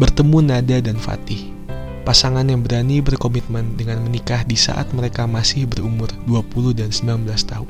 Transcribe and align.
bertemu 0.00 0.40
Nada 0.40 0.80
dan 0.80 0.96
Fatih. 0.96 1.52
Pasangan 2.08 2.48
yang 2.48 2.64
berani 2.64 3.04
berkomitmen 3.04 3.76
dengan 3.76 4.00
menikah 4.00 4.48
di 4.48 4.56
saat 4.56 4.88
mereka 4.96 5.28
masih 5.28 5.68
berumur 5.68 6.08
20 6.24 6.72
dan 6.72 6.88
19 6.88 7.28
tahun. 7.44 7.68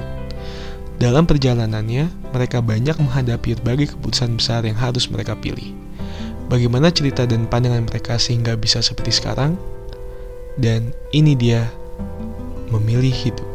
Dalam 1.03 1.27
perjalanannya, 1.27 2.31
mereka 2.31 2.63
banyak 2.63 2.95
menghadapi 3.03 3.59
berbagai 3.59 3.99
keputusan 3.99 4.39
besar 4.39 4.63
yang 4.63 4.79
harus 4.79 5.11
mereka 5.11 5.35
pilih. 5.35 5.75
Bagaimana 6.47 6.95
cerita 6.95 7.27
dan 7.27 7.51
pandangan 7.51 7.91
mereka 7.91 8.15
sehingga 8.15 8.55
bisa 8.55 8.79
seperti 8.79 9.11
sekarang? 9.11 9.59
Dan 10.55 10.95
ini 11.11 11.35
dia 11.35 11.67
memilih 12.71 13.11
hidup. 13.11 13.50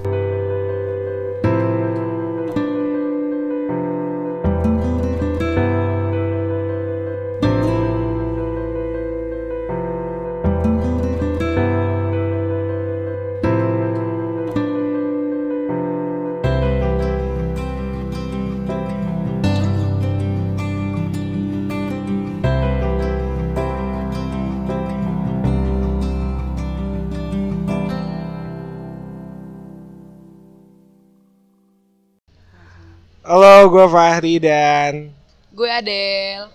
Gue 33.76 33.92
Fahri 33.92 34.40
dan 34.40 35.12
Gue 35.52 35.68
Adel. 35.68 36.48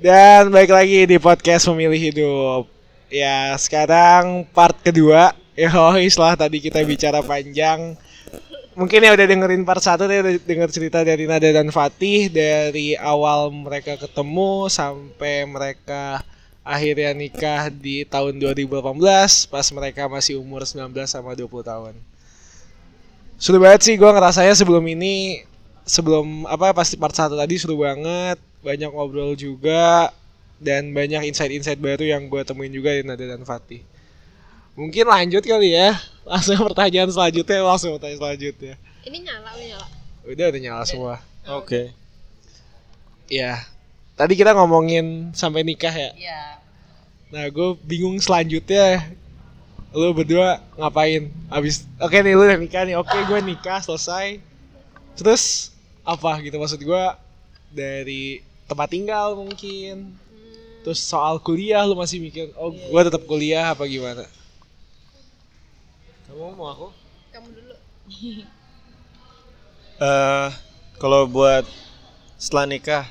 dan 0.00 0.48
balik 0.48 0.72
lagi 0.72 1.04
di 1.04 1.20
podcast 1.20 1.68
Memilih 1.68 2.00
Hidup. 2.00 2.64
Ya, 3.12 3.52
sekarang 3.60 4.48
part 4.56 4.80
kedua. 4.80 5.36
Ya, 5.52 5.68
setelah 6.08 6.32
tadi 6.32 6.64
kita 6.64 6.80
bicara 6.80 7.20
panjang. 7.20 7.92
Mungkin 8.72 9.04
ya 9.04 9.12
udah 9.12 9.26
dengerin 9.28 9.68
part 9.68 9.84
satu 9.84 10.08
deh, 10.08 10.24
udah 10.24 10.32
denger 10.48 10.68
cerita 10.72 11.04
dari 11.04 11.28
Nada 11.28 11.44
dan 11.44 11.68
Fatih 11.68 12.32
dari 12.32 12.96
awal 12.96 13.52
mereka 13.52 14.00
ketemu 14.00 14.72
sampai 14.72 15.44
mereka 15.44 16.24
akhirnya 16.64 17.12
nikah 17.12 17.68
di 17.68 18.08
tahun 18.08 18.40
2018 18.40 18.80
pas 19.52 19.66
mereka 19.76 20.08
masih 20.08 20.40
umur 20.40 20.64
19 20.64 20.88
sama 21.04 21.36
20 21.36 21.52
tahun. 21.68 21.92
Seru 23.36 23.60
banget 23.60 23.84
sih 23.84 24.00
gue 24.00 24.08
ngerasanya 24.08 24.56
sebelum 24.56 24.88
ini 24.88 25.44
sebelum 25.92 26.48
apa 26.48 26.72
pasti 26.72 26.96
part 26.96 27.12
satu 27.12 27.36
tadi 27.36 27.60
seru 27.60 27.84
banget 27.84 28.40
banyak 28.64 28.88
ngobrol 28.88 29.36
juga 29.36 30.08
dan 30.56 30.88
banyak 30.96 31.28
insight-insight 31.28 31.76
baru 31.76 32.16
yang 32.16 32.32
gue 32.32 32.40
temuin 32.48 32.72
juga 32.72 32.96
di 32.96 33.04
Nada 33.04 33.20
dan 33.20 33.44
Fatih. 33.44 33.84
Mungkin 34.72 35.04
lanjut 35.04 35.44
kali 35.44 35.76
ya. 35.76 35.92
Langsung 36.24 36.64
pertanyaan 36.64 37.10
selanjutnya 37.12 37.60
langsung 37.60 37.98
pertanyaan 37.98 38.20
selanjutnya. 38.24 38.74
Ini 39.02 39.18
nyala, 39.26 39.50
udah 39.52 39.66
nyala. 39.68 39.88
udah 40.22 40.44
udah 40.48 40.60
nyala 40.62 40.82
semua. 40.88 41.16
Oke. 41.60 41.92
ya 43.26 43.64
tadi 44.14 44.36
kita 44.38 44.54
ngomongin 44.54 45.34
sampai 45.34 45.64
nikah 45.66 45.92
ya? 45.92 46.10
Iya. 46.14 46.42
nah 47.32 47.44
gue 47.48 47.74
bingung 47.80 48.20
selanjutnya 48.20 49.12
lu 49.92 50.14
berdua 50.16 50.62
ngapain? 50.78 51.28
Abis 51.52 51.84
oke 52.00 52.16
nih 52.16 52.32
lu 52.32 52.44
udah 52.48 52.60
nikah 52.60 52.86
nih 52.86 52.96
oke 52.96 53.18
gue 53.28 53.38
nikah 53.44 53.82
selesai. 53.82 54.38
Terus 55.18 55.71
apa 56.02 56.42
gitu 56.42 56.58
maksud 56.58 56.82
gue 56.82 57.04
dari 57.70 58.42
tempat 58.66 58.90
tinggal 58.90 59.38
mungkin 59.38 60.18
terus 60.82 60.98
soal 60.98 61.38
kuliah 61.38 61.86
lu 61.86 61.94
masih 61.94 62.18
mikir 62.18 62.50
oh 62.58 62.74
gue 62.74 63.00
tetap 63.06 63.22
kuliah 63.26 63.70
apa 63.70 63.86
gimana 63.86 64.26
Kamu 66.32 66.56
mau 66.56 66.72
aku? 66.72 66.88
Kamu 67.28 67.48
dulu. 67.52 67.74
Eh, 70.02 70.50
kalau 70.98 71.30
buat 71.30 71.62
setelah 72.34 72.66
nikah, 72.66 73.06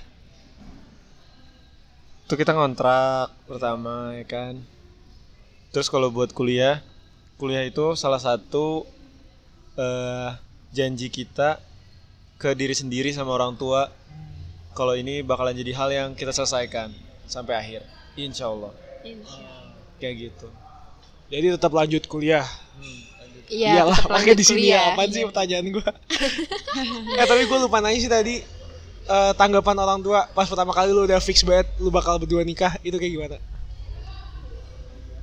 tuh 2.27 2.35
kita 2.35 2.51
ngontrak 2.51 3.31
pertama 3.47 4.11
ya 4.19 4.27
kan. 4.27 4.59
Terus 5.71 5.87
kalau 5.87 6.11
buat 6.11 6.35
kuliah, 6.35 6.83
kuliah 7.39 7.63
itu 7.63 7.95
salah 7.95 8.19
satu 8.19 8.83
eh 9.79 10.35
janji 10.75 11.07
kita 11.07 11.63
ke 12.41 12.57
diri 12.57 12.73
sendiri 12.73 13.13
sama 13.13 13.37
orang 13.37 13.53
tua. 13.53 13.85
Kalau 14.73 14.97
ini 14.97 15.21
bakalan 15.21 15.53
jadi 15.53 15.71
hal 15.77 15.89
yang 15.91 16.09
kita 16.17 16.33
selesaikan 16.33 16.89
sampai 17.29 17.53
akhir, 17.53 17.81
insya 18.17 18.49
Allah. 18.49 18.73
Insya 19.05 19.45
Kayak 19.97 20.15
gitu. 20.33 20.47
jadi 21.29 21.53
tetap 21.53 21.71
lanjut 21.71 22.03
kuliah 22.05 22.43
Iya, 23.51 23.83
iyalah 23.83 23.99
tetap 23.99 24.11
pakai 24.15 24.33
di 24.33 24.45
sini 24.47 24.71
ya 24.71 24.95
apaan 24.95 25.11
sih 25.11 25.27
pertanyaan 25.27 25.67
gue 25.69 25.83
eh 27.19 27.25
tapi 27.27 27.43
gue 27.45 27.57
lupa 27.59 27.83
nanya 27.83 27.99
sih 27.99 28.07
tadi 28.07 28.39
eh, 29.05 29.31
tanggapan 29.35 29.75
orang 29.75 29.99
tua 29.99 30.23
pas 30.31 30.47
pertama 30.47 30.71
kali 30.71 30.95
lu 30.95 31.03
udah 31.03 31.19
fix 31.19 31.43
banget 31.43 31.67
lu 31.77 31.91
bakal 31.91 32.15
berdua 32.15 32.41
nikah 32.41 32.75
itu 32.81 32.95
kayak 32.95 33.13
gimana 33.13 33.37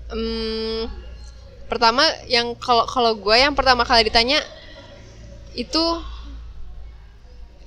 Hmm, 0.08 0.88
pertama 1.68 2.00
yang 2.32 2.56
kalau 2.56 2.88
kalau 2.88 3.12
gue 3.12 3.36
yang 3.36 3.52
pertama 3.52 3.84
kali 3.84 4.08
ditanya 4.08 4.40
itu 5.52 5.84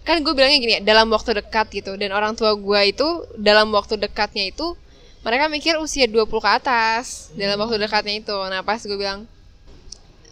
kan 0.01 0.17
gue 0.17 0.33
bilangnya 0.33 0.57
gini 0.57 0.73
ya 0.77 0.81
dalam 0.81 1.07
waktu 1.13 1.37
dekat 1.37 1.69
gitu. 1.71 1.93
Dan 1.95 2.11
orang 2.11 2.33
tua 2.33 2.57
gue 2.57 2.81
itu 2.89 3.07
dalam 3.37 3.69
waktu 3.69 3.97
dekatnya 4.01 4.49
itu 4.49 4.73
mereka 5.21 5.45
mikir 5.53 5.77
usia 5.77 6.09
20 6.09 6.25
ke 6.25 6.49
atas 6.49 7.29
dalam 7.37 7.61
waktu 7.61 7.77
dekatnya 7.77 8.17
itu. 8.17 8.33
Nah 8.33 8.65
pas 8.65 8.81
gue 8.81 8.97
bilang 8.97 9.29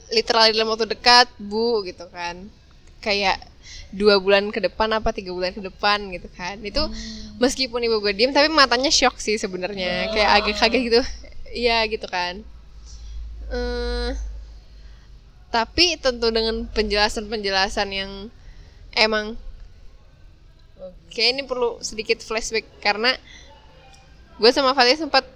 literal 0.09 0.49
dalam 0.49 0.67
waktu 0.73 0.89
dekat 0.89 1.29
bu 1.37 1.85
gitu 1.85 2.09
kan. 2.09 2.49
Kayak 2.99 3.39
dua 3.93 4.17
bulan 4.21 4.49
ke 4.49 4.61
depan 4.61 4.89
apa 4.93 5.13
tiga 5.13 5.29
bulan 5.33 5.53
ke 5.53 5.61
depan 5.61 6.09
gitu 6.09 6.25
kan. 6.33 6.57
Itu 6.65 6.89
meskipun 7.37 7.85
ibu 7.85 8.01
gue 8.01 8.13
diem 8.17 8.33
tapi 8.33 8.49
matanya 8.49 8.89
shock 8.89 9.21
sih 9.21 9.37
sebenarnya. 9.37 10.09
Kayak 10.09 10.29
agak 10.41 10.55
kaget 10.57 10.81
gitu. 10.89 11.01
Iya 11.53 11.85
gitu 11.85 12.09
kan. 12.09 12.41
Eh 13.53 14.17
tapi 15.49 15.97
tentu 15.97 16.29
dengan 16.29 16.65
penjelasan-penjelasan 16.69 17.89
yang 17.89 18.29
emang 18.93 19.33
kayak 21.11 21.29
ini 21.35 21.41
perlu 21.43 21.79
sedikit 21.83 22.23
flashback 22.23 22.65
karena 22.79 23.15
gue 24.39 24.51
sama 24.55 24.71
Fatih 24.71 24.95
sempat 24.95 25.27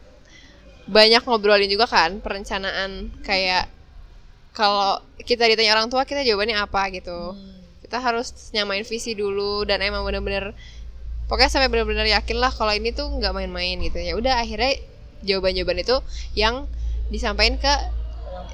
banyak 0.87 1.23
ngobrolin 1.23 1.71
juga 1.71 1.87
kan 1.87 2.19
perencanaan 2.19 3.11
kayak 3.23 3.67
kalau 4.53 5.01
kita 5.23 5.49
ditanya 5.49 5.73
orang 5.73 5.89
tua 5.89 6.05
kita 6.05 6.21
jawabannya 6.21 6.59
apa 6.61 6.93
gitu. 6.93 7.33
Kita 7.81 7.97
harus 7.99 8.53
nyamain 8.53 8.85
visi 8.85 9.17
dulu 9.17 9.65
dan 9.65 9.81
emang 9.81 10.05
bener-bener 10.05 10.53
pokoknya 11.25 11.49
sampai 11.49 11.69
bener-bener 11.73 12.05
yakin 12.13 12.37
lah 12.37 12.53
kalau 12.53 12.69
ini 12.69 12.93
tuh 12.93 13.09
nggak 13.09 13.33
main-main 13.33 13.81
gitu. 13.81 13.97
Ya 13.97 14.13
udah 14.13 14.39
akhirnya 14.39 14.77
jawaban-jawaban 15.25 15.81
itu 15.81 15.97
yang 16.37 16.69
disampaikan 17.09 17.57
ke 17.57 17.73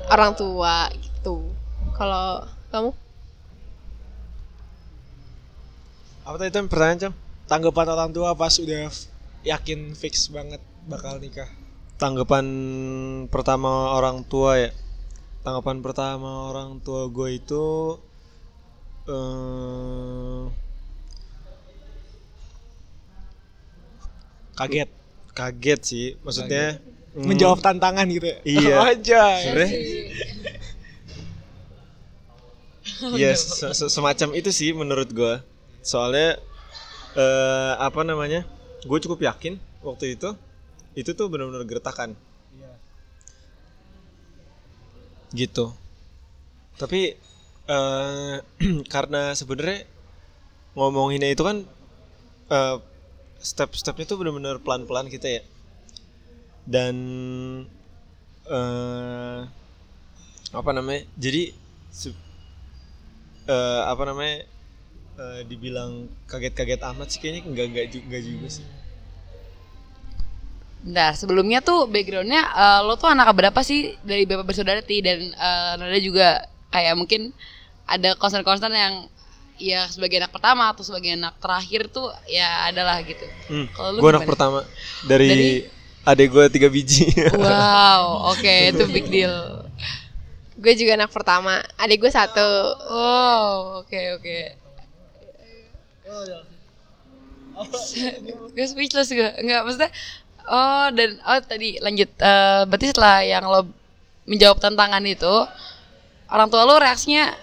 orang 0.08 0.40
tua 0.40 0.88
gitu. 0.96 1.52
Kalau 2.00 2.48
kamu 2.72 2.96
apa 6.30 6.38
tadi 6.38 6.54
itu 6.54 6.62
pertanyaan 6.70 7.00
Cam? 7.02 7.14
tanggapan 7.50 7.88
orang 7.90 8.10
tua 8.14 8.38
pas 8.38 8.54
udah 8.62 8.86
yakin 9.42 9.98
fix 9.98 10.30
banget 10.30 10.62
bakal 10.86 11.18
nikah 11.18 11.50
Tanggapan 12.00 12.46
pertama 13.28 13.92
orang 13.92 14.24
tua 14.24 14.56
ya. 14.56 14.72
Tanggapan 15.44 15.84
pertama 15.84 16.48
orang 16.48 16.80
tua 16.80 17.12
gue 17.12 17.36
itu 17.36 18.00
eh 19.04 20.44
kaget 24.56 24.90
kaget 25.36 25.80
sih. 25.84 26.08
Maksudnya 26.24 26.80
mm, 27.20 27.26
menjawab 27.28 27.60
tantangan 27.60 28.08
gitu 28.08 28.32
ya 28.32 28.38
Iya. 28.48 28.76
aja 28.96 29.24
sebenarnya 29.44 29.72
Iya, 33.12 33.32
se- 33.36 33.74
se- 33.82 33.92
semacam 33.92 34.30
itu 34.40 34.56
sih 34.56 34.72
menurut 34.72 35.12
gue. 35.12 35.36
Soalnya 35.82 36.40
eh 37.18 37.74
apa 37.80 38.02
namanya? 38.06 38.46
Gue 38.86 39.00
cukup 39.04 39.20
yakin 39.24 39.60
waktu 39.84 40.16
itu 40.16 40.36
itu 40.98 41.12
tuh 41.16 41.28
benar-benar 41.32 41.64
gertakan. 41.68 42.16
Gitu. 45.34 45.66
Tapi 46.80 47.16
eh 47.70 48.36
karena 48.94 49.34
sebenarnya 49.38 49.86
ngomonginnya 50.74 51.30
itu 51.30 51.44
kan 51.46 51.58
eh 52.50 52.78
step-stepnya 53.40 54.06
tuh 54.10 54.18
benar-benar 54.20 54.60
pelan-pelan 54.60 55.08
kita 55.08 55.28
ya. 55.40 55.44
Dan 56.68 56.96
eh 58.50 59.40
apa 60.50 60.72
namanya? 60.74 61.06
Jadi 61.18 61.54
eh, 63.50 63.82
apa 63.86 64.04
namanya 64.06 64.46
eh, 65.20 65.42
dibilang 65.44 66.08
kaget-kaget 66.32 66.82
amat 66.96 67.08
sih 67.12 67.20
kayaknya 67.20 67.42
enggak 67.44 67.66
enggak 67.70 67.86
juga, 67.92 68.04
enggak 68.08 68.24
juga 68.24 68.48
sih 68.50 68.68
Bentar, 70.80 71.12
sebelumnya 71.12 71.60
tuh 71.60 71.92
backgroundnya 71.92 72.40
eh, 72.40 72.80
lo 72.88 72.96
tuh 72.96 73.12
anak 73.12 73.36
berapa 73.36 73.60
sih 73.60 74.00
dari 74.00 74.24
bapak 74.24 74.48
bersaudara 74.48 74.80
Ti 74.80 74.98
dan 75.04 75.20
eh, 75.36 75.72
Nada 75.76 76.00
juga 76.00 76.48
kayak 76.72 76.96
mungkin 76.96 77.36
ada 77.84 78.16
concern-concern 78.16 78.72
yang 78.72 78.96
ya 79.60 79.84
sebagai 79.92 80.24
anak 80.24 80.32
pertama 80.32 80.72
atau 80.72 80.88
sebagai 80.88 81.12
anak 81.20 81.36
terakhir 81.44 81.92
tuh 81.92 82.08
ya 82.32 82.72
adalah 82.72 83.04
gitu. 83.04 83.28
Hmm. 83.52 83.68
Kalau 83.76 83.90
lu 83.92 84.00
Gue 84.00 84.12
anak 84.16 84.30
pertama 84.30 84.64
dari, 85.04 85.28
Dari- 85.28 85.62
adek 86.08 86.28
gue 86.32 86.46
tiga 86.48 86.68
biji. 86.72 87.12
Wow, 87.36 88.04
oke 88.32 88.54
itu 88.72 88.84
big 88.88 89.12
deal. 89.12 89.36
Gue 90.56 90.74
juga 90.80 90.96
anak 90.96 91.12
pertama. 91.12 91.60
Adik 91.76 92.08
gue 92.08 92.12
satu. 92.12 92.50
Wow, 92.88 93.84
oke 93.84 94.00
oke. 94.16 94.69
Gue 98.56 98.66
speechless 98.66 99.10
gue, 99.12 99.30
nggak 99.46 99.62
maksudnya. 99.68 99.92
Oh 100.50 100.88
dan 100.96 101.20
oh 101.22 101.40
tadi 101.44 101.78
lanjut. 101.84 102.10
Eh, 102.18 102.62
berarti 102.66 102.88
setelah 102.90 103.22
yang 103.22 103.46
lo 103.46 103.70
menjawab 104.26 104.58
tantangan 104.58 105.04
itu, 105.06 105.36
orang 106.32 106.48
tua 106.50 106.66
lo 106.66 106.82
reaksinya 106.82 107.36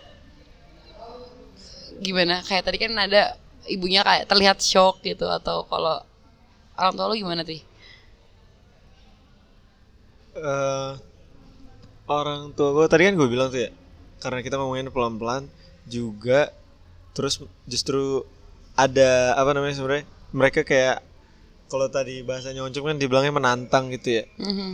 gimana? 2.00 2.42
Kayak 2.42 2.64
tadi 2.66 2.78
kan 2.80 2.92
ada 2.96 3.36
ibunya 3.70 4.02
kayak 4.02 4.26
terlihat 4.26 4.58
shock 4.62 5.04
gitu 5.04 5.28
atau 5.28 5.68
kalau 5.68 6.02
orang 6.74 6.94
tua 6.96 7.06
lo 7.10 7.14
gimana 7.14 7.46
sih? 7.46 7.60
eh 10.36 10.92
orang 12.06 12.52
tua 12.52 12.70
gue 12.76 12.86
tadi 12.92 13.08
kan 13.08 13.14
gue 13.16 13.28
bilang 13.28 13.48
tuh 13.48 13.66
ya 13.66 13.70
karena 14.20 14.44
kita 14.44 14.60
ngomongin 14.60 14.92
pelan-pelan 14.92 15.48
juga 15.88 16.52
terus 17.16 17.40
justru 17.64 18.22
ada 18.76 19.34
apa 19.34 19.50
namanya 19.52 19.75
sebenarnya 19.75 20.05
mereka 20.31 20.61
kayak 20.62 21.00
kalau 21.67 21.88
tadi 21.88 22.23
bahasanya 22.23 22.62
oncom 22.62 22.87
kan 22.87 22.96
dibilangnya 22.96 23.32
menantang 23.32 23.88
gitu 23.90 24.20
ya 24.20 24.25
Mhm. 24.37 24.70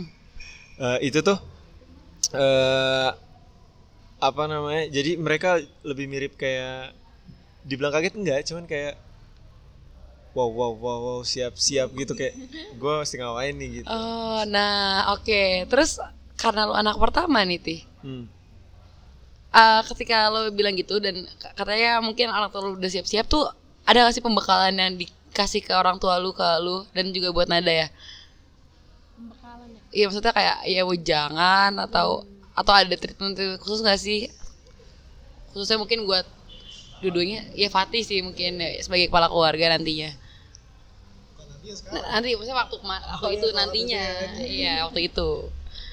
Eh, 0.73 0.97
itu 1.07 1.19
tuh 1.19 1.37
eh 2.33 3.09
apa 4.19 4.43
namanya 4.47 4.87
jadi 4.87 5.19
mereka 5.19 5.59
lebih 5.83 6.07
mirip 6.07 6.33
kayak 6.35 6.95
dibilang 7.63 7.91
kaget 7.91 8.15
enggak 8.15 8.39
cuman 8.43 8.65
kayak 8.65 8.95
wow 10.33 10.49
wow 10.49 10.73
wow 10.73 10.99
wow 10.99 11.19
siap 11.21 11.53
siap 11.55 11.91
gitu 11.93 12.11
kayak 12.11 12.33
gue 12.73 12.93
mesti 12.99 13.15
ngapain 13.19 13.53
nih 13.53 13.69
gitu 13.79 13.87
Oh, 13.87 14.41
nah 14.49 15.13
oke. 15.13 15.69
Terus 15.69 16.01
karena 16.33 16.65
lo 16.65 16.73
anak 16.73 16.97
pertama 16.97 17.45
nih, 17.45 17.59
Tih. 17.61 17.81
Hmm. 18.01 18.25
Eh, 19.53 19.81
ketika 19.85 20.33
lo 20.33 20.49
bilang 20.49 20.73
gitu 20.73 20.97
dan 20.97 21.29
katanya 21.53 22.01
mungkin 22.01 22.33
orang 22.33 22.49
tua 22.49 22.65
lo 22.65 22.73
udah 22.73 22.89
siap-siap 22.89 23.29
tuh 23.29 23.45
ada 23.83 24.07
gak 24.07 24.15
sih 24.15 24.23
pembekalan 24.23 24.75
yang 24.75 24.95
dikasih 24.95 25.61
ke 25.63 25.73
orang 25.75 25.99
tua 25.99 26.15
lu 26.19 26.31
ke 26.31 26.47
lu 26.63 26.87
dan 26.95 27.11
juga 27.11 27.29
buat 27.35 27.47
Nada 27.51 27.71
ya? 27.71 27.87
Iya 29.93 30.09
maksudnya 30.09 30.33
kayak 30.33 30.57
ya 30.65 30.81
jangan 30.97 31.71
atau 31.77 32.25
atau 32.57 32.73
ada 32.73 32.95
treatment 32.97 33.37
khusus 33.61 33.85
gak 33.85 33.99
sih? 33.99 34.31
Khususnya 35.53 35.77
mungkin 35.77 36.07
buat 36.09 36.25
dua-duanya 37.03 37.51
ya 37.53 37.67
Fatih 37.67 38.01
sih 38.01 38.23
mungkin 38.23 38.63
ya, 38.63 38.79
sebagai 38.79 39.11
kepala 39.11 39.27
keluarga 39.27 39.75
nantinya. 39.75 40.15
Nah, 41.63 42.19
nanti 42.19 42.35
maksudnya 42.35 42.59
waktu 42.59 42.75
waktu 42.83 43.35
itu 43.39 43.47
nantinya. 43.55 44.05
Iya, 44.39 44.73
waktu 44.87 44.99
itu. 45.11 45.29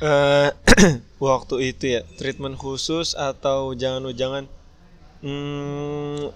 eh 0.01 0.51
waktu 1.21 1.55
itu 1.77 1.85
ya 1.99 2.01
treatment 2.17 2.57
khusus 2.57 3.13
atau 3.13 3.77
jangan-jangan 3.77 4.49
hmm, 5.21 6.33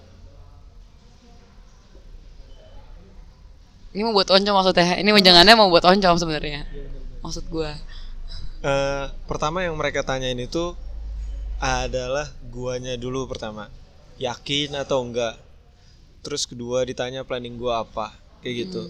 Ini 3.95 4.03
mau 4.03 4.11
buat 4.11 4.27
oncom 4.27 4.53
maksudnya. 4.59 4.99
Ini 4.99 5.07
jangannya 5.23 5.55
mau 5.55 5.71
buat 5.71 5.87
oncom 5.87 6.19
sebenarnya. 6.19 6.67
Maksud 7.23 7.47
gua. 7.47 7.71
eh, 8.65 9.05
pertama 9.23 9.63
yang 9.63 9.79
mereka 9.79 10.03
tanyain 10.03 10.35
itu 10.35 10.75
adalah 11.63 12.27
guanya 12.51 12.99
dulu 12.99 13.23
pertama. 13.23 13.71
Yakin 14.19 14.75
atau 14.75 14.99
enggak? 14.99 15.39
Terus 16.27 16.43
kedua 16.43 16.83
ditanya 16.83 17.23
planning 17.23 17.55
gua 17.55 17.87
apa? 17.87 18.11
Kayak 18.43 18.67
gitu. 18.67 18.83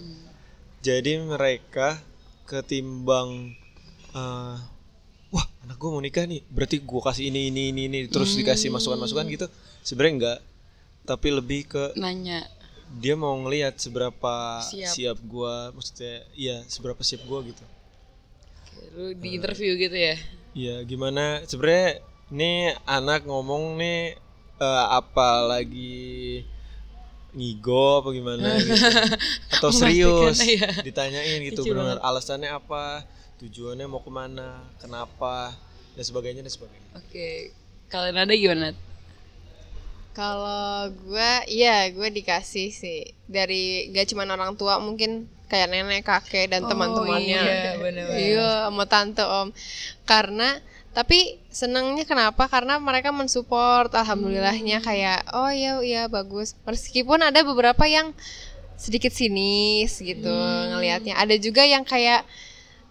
Jadi 0.82 1.22
mereka 1.22 2.02
ketimbang 2.50 3.54
eh, 4.10 4.56
wah 5.30 5.46
anak 5.62 5.78
gua 5.78 5.94
mau 5.94 6.02
nikah 6.02 6.26
nih. 6.26 6.42
Berarti 6.50 6.82
gua 6.82 7.14
kasih 7.14 7.30
ini 7.30 7.54
ini 7.54 7.70
ini 7.70 7.82
ini. 7.86 7.98
Terus 8.10 8.34
dikasih 8.34 8.74
masukan 8.74 8.98
masukan 8.98 9.22
gitu. 9.30 9.46
Sebenarnya 9.86 10.14
enggak. 10.18 10.38
Tapi 11.06 11.28
lebih 11.30 11.70
ke 11.70 11.94
Nanya. 11.94 12.42
Dia 13.02 13.18
mau 13.18 13.34
ngelihat 13.42 13.74
seberapa 13.76 14.62
Siap. 14.62 14.92
siap, 14.94 15.18
gua 15.26 15.74
maksudnya 15.74 16.22
iya 16.38 16.62
seberapa 16.70 17.02
siap 17.02 17.26
gua 17.26 17.42
gitu 17.42 17.64
Lu 18.96 19.12
di 19.12 19.36
interview 19.36 19.76
gitu 19.76 19.92
ya. 19.92 20.16
Iya 20.56 20.80
gimana 20.88 21.44
sebenarnya 21.44 22.00
ini 22.32 22.72
anak 22.88 23.28
ngomong 23.28 23.76
nih 23.76 24.16
eh, 24.56 24.86
apa 24.88 25.44
lagi 25.44 26.44
ngigo 27.36 28.00
apa 28.00 28.08
gimana 28.16 28.56
gitu 28.64 28.72
atau 29.60 29.68
serius 29.68 30.40
iya. 30.40 30.72
ditanyain 30.80 31.44
gitu 31.44 31.68
benar 31.68 32.00
alasannya 32.00 32.48
apa 32.48 33.04
tujuannya 33.36 33.84
mau 33.84 34.00
ke 34.00 34.08
mana 34.08 34.64
kenapa 34.80 35.52
dan 35.92 36.04
sebagainya 36.04 36.40
dan 36.40 36.52
sebagainya 36.56 36.90
Oke. 36.96 37.52
Kalian 37.86 38.18
ada 38.18 38.34
gimana? 38.34 38.72
Kalau 40.16 40.88
gue, 40.88 41.32
iya 41.52 41.92
gue 41.92 42.08
dikasih 42.08 42.72
sih 42.72 43.04
dari 43.28 43.92
gak 43.92 44.08
cuma 44.08 44.24
orang 44.24 44.56
tua 44.56 44.80
mungkin 44.80 45.28
kayak 45.52 45.68
nenek, 45.68 46.02
kakek 46.08 46.48
dan 46.48 46.64
Oh, 46.64 46.72
teman-temannya. 46.72 47.36
iya, 47.44 47.76
bener-bener. 47.76 48.16
Iya, 48.16 48.50
sama 48.72 48.84
tante 48.88 49.20
om. 49.22 49.52
Karena 50.08 50.56
tapi 50.96 51.36
senangnya 51.52 52.08
kenapa? 52.08 52.48
Karena 52.48 52.80
mereka 52.80 53.12
mensupport, 53.12 53.92
alhamdulillahnya 53.92 54.80
kayak 54.80 55.28
oh 55.36 55.52
iya 55.52 55.76
iya 55.84 56.02
bagus. 56.08 56.56
Meskipun 56.64 57.20
ada 57.20 57.44
beberapa 57.44 57.84
yang 57.84 58.16
sedikit 58.80 59.12
sinis 59.12 60.00
gitu 60.00 60.32
ngelihatnya. 60.72 61.20
Ada 61.20 61.36
juga 61.36 61.68
yang 61.68 61.84
kayak 61.84 62.24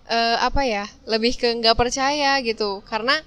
eh, 0.05 0.37
apa 0.37 0.61
ya 0.61 0.85
lebih 1.09 1.33
ke 1.33 1.49
nggak 1.49 1.73
percaya 1.73 2.37
gitu 2.45 2.85
karena 2.85 3.17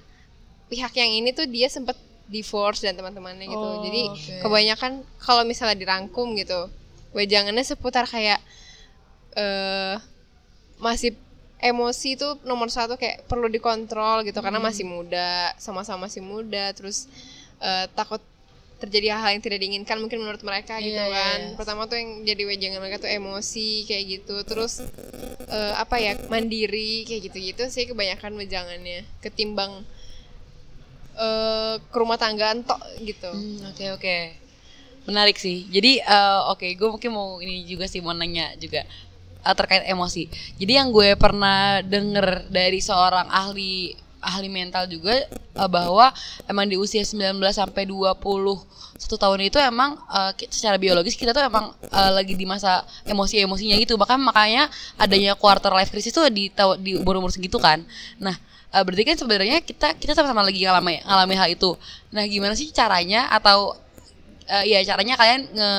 pihak 0.71 0.95
yang 0.95 1.11
ini 1.11 1.35
tuh 1.35 1.43
dia 1.43 1.67
sempet 1.67 1.99
divorce 2.29 2.79
dan 2.79 2.93
teman-temannya 2.93 3.45
gitu 3.45 3.57
Oh, 3.59 3.81
jadi 3.81 4.01
oke. 4.07 4.33
kebanyakan 4.39 4.91
kalau 5.17 5.41
misalnya 5.43 5.73
dirangkum 5.75 6.33
gitu 6.33 6.69
wejangannya 7.11 7.61
seputar 7.63 8.05
kayak 8.05 8.37
eh 9.33 9.97
masih 10.77 11.17
emosi 11.59 12.15
itu 12.15 12.27
nomor 12.43 12.69
satu 12.69 12.95
kayak 12.95 13.25
perlu 13.25 13.45
dikontrol 13.45 14.23
gitu 14.23 14.39
karena 14.39 14.57
masih 14.59 14.85
muda 14.85 15.51
sama-sama 15.57 16.07
masih 16.07 16.21
muda 16.21 16.71
terus 16.71 17.09
eh, 17.59 17.85
takut 17.91 18.21
terjadi 18.79 19.11
hal-hal 19.11 19.35
yang 19.35 19.43
tidak 19.43 19.59
diinginkan 19.59 19.99
mungkin 19.99 20.23
menurut 20.23 20.39
mereka 20.39 20.79
gitu 20.79 20.95
Iya, 20.95 21.11
kan 21.11 21.39
iya. 21.43 21.55
pertama 21.59 21.83
tuh 21.83 21.99
yang 21.99 22.23
jadi 22.23 22.47
wejangan 22.47 22.79
mereka 22.79 23.03
tuh 23.03 23.11
emosi 23.11 23.83
kayak 23.83 24.03
gitu 24.07 24.35
terus 24.45 24.79
eh, 25.45 25.73
apa 25.75 25.99
ya 25.99 26.15
mandiri 26.29 27.03
kayak 27.03 27.27
gitu-gitu 27.27 27.67
sih 27.67 27.83
kebanyakan 27.85 28.39
wejangannya 28.39 29.03
ketimbang 29.19 29.83
eh 31.19 31.75
ke 31.83 31.97
rumah 31.97 32.15
tanggaan 32.15 32.63
tok 32.63 32.79
gitu 33.03 33.27
Hmm, 33.29 33.69
Oke 33.69 33.85
oke. 33.91 34.15
Menarik 35.05 35.35
sih. 35.35 35.65
Jadi 35.67 35.99
eh, 35.99 36.39
oke, 36.47 36.67
gue 36.69 36.89
mungkin 36.89 37.11
mau 37.11 37.39
ini 37.39 37.65
juga 37.65 37.85
sih 37.85 37.99
mau 37.99 38.13
nanya 38.13 38.53
juga 38.55 38.85
eh, 39.41 39.55
terkait 39.57 39.83
emosi. 39.85 40.29
Jadi 40.55 40.71
yang 40.75 40.93
gue 40.93 41.17
pernah 41.17 41.81
denger 41.81 42.47
dari 42.47 42.77
seorang 42.79 43.25
ahli 43.27 43.95
ahli 44.19 44.49
mental 44.51 44.85
juga 44.85 45.15
eh, 45.25 45.69
bahwa 45.71 46.11
emang 46.45 46.67
di 46.67 46.77
usia 46.77 47.01
19 47.01 47.39
sampai 47.49 47.89
21 47.89 48.61
tahun 48.99 49.39
itu 49.41 49.57
emang 49.57 49.95
ki- 50.35 50.51
secara 50.51 50.75
biologis 50.75 51.15
kita 51.15 51.31
tuh 51.31 51.41
emang 51.41 51.71
eh, 51.81 52.11
lagi 52.13 52.35
di 52.35 52.45
masa 52.45 52.83
emosi-emosinya 53.03 53.79
gitu. 53.79 53.95
Bahkan 53.97 54.19
makanya 54.21 54.67
adanya 54.95 55.33
quarter 55.33 55.71
life 55.73 55.89
crisis 55.89 56.13
tuh 56.13 56.27
di 56.29 56.51
di 56.83 56.91
umur-umur 56.99 57.31
segitu 57.31 57.57
kan. 57.57 57.81
Nah, 58.19 58.35
eh, 58.73 58.83
berarti 58.85 59.03
kan 59.05 59.15
sebenarnya 59.17 59.57
kita 59.65 59.97
kita 59.97 60.11
sama-sama 60.13 60.45
lagi 60.45 60.61
ngalami 60.65 61.01
ngalami 61.05 61.35
hal 61.35 61.49
itu. 61.53 61.73
Nah, 62.13 62.23
gimana 62.25 62.53
sih 62.53 62.69
caranya 62.69 63.29
atau 63.33 63.77
eh, 64.49 64.77
ya 64.77 64.79
caranya 64.85 65.15
kalian 65.17 65.41
nge 65.53 65.71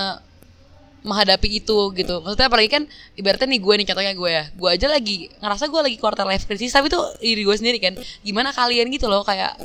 menghadapi 1.00 1.48
itu 1.64 1.78
gitu. 1.96 2.20
Maksudnya 2.20 2.48
apalagi 2.52 2.68
kan 2.68 2.84
ibaratnya 3.16 3.48
nih 3.56 3.60
gue 3.64 3.74
nih 3.80 3.86
contohnya 3.88 4.12
gue 4.12 4.30
ya. 4.30 4.44
Gue 4.52 4.68
aja 4.68 4.86
lagi 4.88 5.32
ngerasa 5.40 5.64
gue 5.72 5.80
lagi 5.80 5.96
quarter 5.96 6.28
life 6.28 6.44
crisis 6.44 6.76
tapi 6.76 6.92
tuh 6.92 7.00
diri 7.24 7.40
gue 7.40 7.56
sendiri 7.56 7.80
kan. 7.80 7.96
Gimana 8.20 8.52
kalian 8.52 8.92
gitu 8.92 9.08
loh 9.08 9.24
kayak 9.24 9.56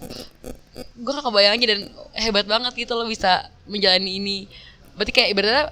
gue 0.76 1.12
gak 1.12 1.24
kebayang 1.28 1.60
aja 1.60 1.66
dan 1.76 1.82
hebat 2.16 2.48
banget 2.48 2.72
gitu 2.76 2.96
loh 2.96 3.08
bisa 3.08 3.52
menjalani 3.68 4.16
ini. 4.16 4.38
Berarti 4.96 5.12
kayak 5.12 5.30
ibaratnya 5.36 5.64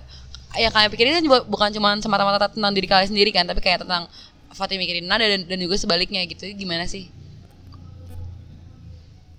yang 0.60 0.72
kalian 0.76 0.90
pikirin 0.92 1.14
kan 1.18 1.26
bukan 1.48 1.70
cuma 1.74 1.96
semata-mata 1.98 2.52
tentang 2.52 2.76
diri 2.76 2.86
kalian 2.86 3.10
sendiri 3.10 3.32
kan, 3.34 3.48
tapi 3.48 3.64
kayak 3.64 3.88
tentang 3.88 4.06
Fatih 4.54 4.78
mikirin 4.78 5.10
Nada 5.10 5.26
dan, 5.26 5.50
dan 5.50 5.58
juga 5.58 5.82
sebaliknya 5.82 6.22
gitu. 6.30 6.46
Gimana 6.54 6.86
sih? 6.86 7.10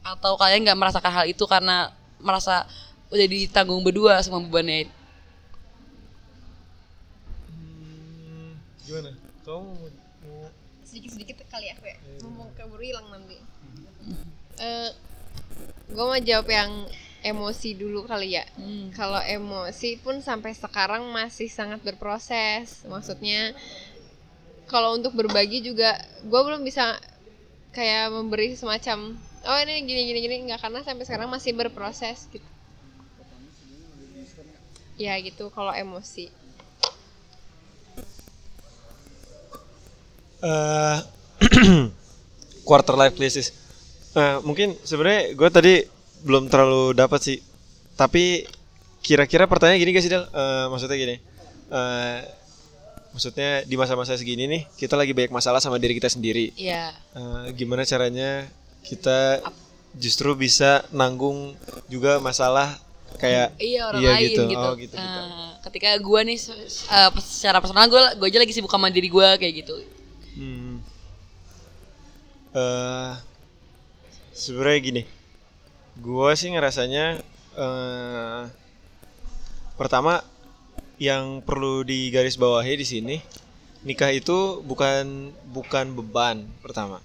Atau 0.04 0.36
kalian 0.36 0.68
nggak 0.68 0.78
merasakan 0.78 1.12
hal 1.12 1.24
itu 1.24 1.44
karena 1.48 1.88
merasa 2.20 2.68
udah 3.08 3.26
ditanggung 3.28 3.84
berdua 3.84 4.18
semua 4.24 4.42
bebannya 4.42 4.90
Hmm, 7.46 8.58
gimana 8.82 9.12
kamu 9.44 9.60
mau, 9.60 9.88
mau 10.24 10.48
sedikit-sedikit 10.82 11.44
kali 11.46 11.68
ya 11.68 11.76
kayak 11.78 12.00
ngomong 12.24 12.48
keburu 12.56 12.80
hilang 12.80 13.06
nanti. 13.12 13.38
Eh 14.58 14.90
gue 15.92 16.04
mau 16.04 16.18
jawab 16.18 16.48
yang 16.48 16.72
emosi 17.24 17.76
dulu 17.76 18.04
kali 18.04 18.40
ya. 18.40 18.44
Hmm. 18.56 18.88
Kalau 18.92 19.20
emosi 19.20 20.00
pun 20.00 20.20
sampai 20.20 20.56
sekarang 20.56 21.04
masih 21.12 21.48
sangat 21.48 21.80
berproses. 21.84 22.84
Maksudnya 22.88 23.52
kalau 24.68 24.96
untuk 24.96 25.12
berbagi 25.12 25.60
juga 25.60 25.96
gue 26.24 26.40
belum 26.40 26.64
bisa 26.64 26.96
kayak 27.76 28.12
memberi 28.12 28.56
semacam 28.56 29.16
oh 29.44 29.58
ini 29.64 29.84
gini 29.84 30.02
gini 30.08 30.18
gini 30.24 30.34
nggak 30.48 30.60
karena 30.60 30.80
sampai 30.82 31.04
sekarang 31.04 31.28
masih 31.28 31.52
berproses 31.52 32.26
gitu. 32.32 32.46
Ya 34.94 35.18
gitu 35.20 35.50
kalau 35.50 35.74
emosi. 35.74 36.30
eh 40.44 40.98
quarter 42.68 42.94
life 43.00 43.16
crisis. 43.16 43.52
Eh, 44.14 44.38
mungkin 44.46 44.76
sebenarnya 44.84 45.32
gue 45.34 45.48
tadi 45.50 45.74
belum 46.24 46.52
terlalu 46.52 46.92
dapat 46.92 47.20
sih. 47.20 47.38
Tapi 47.96 48.44
kira-kira 49.04 49.48
pertanyaan 49.48 49.80
gini 49.80 49.90
gak 49.96 50.04
sih 50.04 50.12
Del? 50.12 50.24
Eh, 50.24 50.66
maksudnya 50.68 50.96
gini. 50.96 51.16
eh 51.74 52.20
maksudnya 53.14 53.62
di 53.62 53.78
masa-masa 53.78 54.18
segini 54.18 54.50
nih 54.50 54.62
kita 54.74 54.98
lagi 54.98 55.14
banyak 55.14 55.30
masalah 55.30 55.62
sama 55.62 55.80
diri 55.80 55.96
kita 55.96 56.10
sendiri. 56.12 56.52
Iya. 56.58 56.92
Eh, 57.14 57.44
gimana 57.56 57.86
caranya 57.86 58.44
kita 58.84 59.40
justru 59.96 60.36
bisa 60.36 60.84
nanggung 60.92 61.56
juga 61.88 62.20
masalah 62.20 62.76
kayak 63.16 63.54
Iya 63.62 63.80
orang 63.88 64.00
Iya 64.02 64.10
lain 64.12 64.26
gitu. 64.28 64.42
gitu. 64.50 64.66
Oh, 64.66 64.74
gitu, 64.76 64.94
gitu. 64.94 64.96
Eh, 65.00 65.50
ketika 65.64 65.90
gue 65.96 66.20
nih 66.28 66.38
eh, 66.92 67.10
secara 67.22 67.58
personal 67.62 67.86
gue 67.88 68.02
gue 68.20 68.26
aja 68.28 68.38
lagi 68.42 68.52
sibuk 68.52 68.70
sama 68.70 68.92
diri 68.92 69.08
gue 69.08 69.28
kayak 69.40 69.54
gitu. 69.64 69.74
Hmm. 70.34 70.82
Eh, 72.54 73.12
sebenarnya 74.34 74.78
gini, 74.82 75.02
gua 75.98 76.34
sih 76.38 76.50
ngerasanya 76.50 77.22
eh 77.54 78.42
pertama 79.74 80.22
yang 81.02 81.42
perlu 81.42 81.82
digarisbawahi 81.82 82.78
di 82.78 82.86
sini 82.86 83.16
nikah 83.82 84.10
itu 84.14 84.62
bukan 84.62 85.34
bukan 85.50 85.98
beban 85.98 86.46
pertama. 86.62 87.02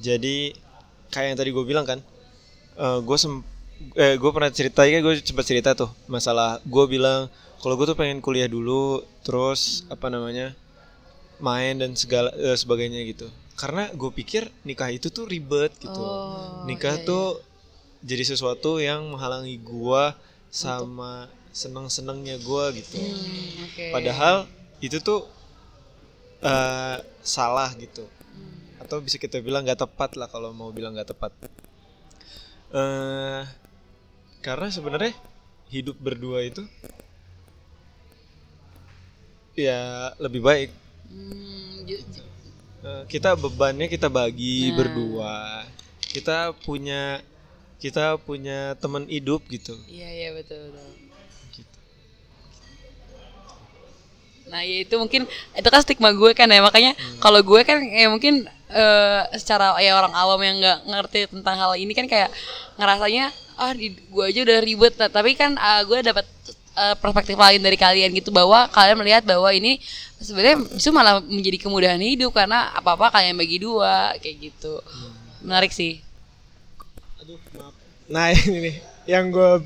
Jadi 0.00 0.52
kayak 1.08 1.34
yang 1.34 1.38
tadi 1.38 1.50
gue 1.52 1.64
bilang 1.64 1.86
kan, 1.86 1.98
eh 2.76 2.98
gue 3.02 3.16
sem 3.18 3.40
eh 3.94 4.18
gue 4.18 4.30
pernah 4.34 4.50
cerita 4.50 4.82
ya 4.82 4.98
gue 4.98 5.14
sempat 5.22 5.46
cerita 5.46 5.70
tuh 5.72 5.86
masalah 6.10 6.58
gue 6.66 6.84
bilang 6.90 7.30
kalau 7.62 7.78
gue 7.78 7.86
tuh 7.86 7.94
pengen 7.94 8.18
kuliah 8.18 8.50
dulu 8.50 9.06
terus 9.22 9.86
apa 9.86 10.10
namanya 10.10 10.50
main 11.38 11.78
dan 11.78 11.94
segala 11.94 12.34
eh, 12.34 12.58
sebagainya 12.58 13.06
gitu 13.06 13.30
karena 13.54 13.86
gue 13.94 14.10
pikir 14.10 14.50
nikah 14.66 14.90
itu 14.90 15.10
tuh 15.10 15.30
ribet 15.30 15.70
gitu 15.78 15.94
Oh, 15.94 16.66
nikah 16.66 16.98
iya, 16.98 17.02
iya. 17.02 17.08
tuh 17.10 17.26
jadi 18.02 18.22
sesuatu 18.26 18.82
yang 18.82 19.06
menghalangi 19.14 19.58
gue 19.62 20.04
sama 20.50 21.30
seneng 21.54 21.86
senengnya 21.86 22.34
gue 22.38 22.64
gitu 22.82 22.98
Hmm, 22.98 23.66
oke. 23.66 23.84
padahal 23.94 24.46
itu 24.82 24.98
tuh 24.98 25.26
eh, 26.42 26.96
salah 27.22 27.70
gitu. 27.78 28.06
Atau 28.88 29.04
bisa 29.04 29.20
kita 29.20 29.36
bilang 29.38 29.68
nggak 29.68 29.84
tepat 29.84 30.16
lah 30.16 30.24
kalau 30.26 30.48
mau 30.50 30.72
bilang 30.72 30.96
nggak 30.96 31.12
tepat 31.12 31.28
eh 32.72 33.44
karena 34.40 34.72
sebenarnya 34.72 35.12
hidup 35.68 36.00
berdua 36.00 36.40
itu 36.40 36.64
ya 39.52 40.16
lebih 40.16 40.40
baik 40.40 40.70
Hmm, 41.08 41.84
Eh, 42.78 43.02
kita 43.10 43.32
bebannya 43.34 43.88
kita 43.88 44.06
bagi 44.06 44.70
Nah. 44.70 44.76
berdua 44.76 45.36
kita 46.00 46.52
punya 46.62 47.20
kita 47.76 48.16
punya 48.16 48.72
teman 48.78 49.04
hidup 49.04 49.44
gitu 49.48 49.76
Iya 49.84 50.08
iya 50.08 50.28
betul 50.32 50.72
betul. 50.72 50.88
Gitu. 51.50 51.78
Nah 54.46 54.62
ya 54.62 54.80
itu 54.80 54.94
mungkin 54.96 55.28
itu 55.28 55.68
kan 55.68 55.80
stigma 55.82 56.12
gue 56.12 56.32
kan 56.32 56.46
ya 56.46 56.64
makanya 56.64 56.92
kalau 57.18 57.44
gue 57.44 57.60
kan 57.66 57.84
ya 57.84 58.08
mungkin 58.08 58.48
eh, 58.68 59.22
secara 59.40 59.76
ya 59.80 59.96
orang 59.96 60.12
awam 60.12 60.40
yang 60.44 60.56
nggak 60.60 60.78
ngerti 60.88 61.18
tentang 61.32 61.56
hal 61.56 61.72
ini 61.76 61.92
kan 61.96 62.04
kayak 62.04 62.30
ngerasanya 62.76 63.32
ah 63.58 63.74
di, 63.74 63.90
gue 63.90 64.24
aja 64.24 64.40
udah 64.44 64.58
ribet. 64.62 64.94
Nah, 64.96 65.10
tapi 65.10 65.34
kan 65.34 65.56
ah, 65.58 65.82
gue 65.82 65.98
dapat 66.04 66.26
eh, 66.78 66.94
perspektif 67.00 67.34
lain 67.34 67.60
dari 67.60 67.74
kalian 67.74 68.14
gitu 68.14 68.30
bahwa 68.30 68.68
kalian 68.70 68.96
melihat 69.00 69.22
bahwa 69.26 69.50
ini 69.50 69.82
sebenarnya 70.20 70.62
justru 70.76 70.94
malah 70.94 71.18
menjadi 71.24 71.58
kemudahan 71.58 71.98
hidup 71.98 72.30
karena 72.34 72.70
apa 72.76 72.94
apa 72.94 73.10
kalian 73.10 73.34
bagi 73.34 73.58
dua 73.58 74.14
kayak 74.20 74.36
gitu. 74.52 74.78
Menarik 75.42 75.72
sih. 75.74 76.04
Nah 78.08 78.32
ini 78.36 78.72
nih 78.72 78.76
yang 79.08 79.32
gue 79.32 79.64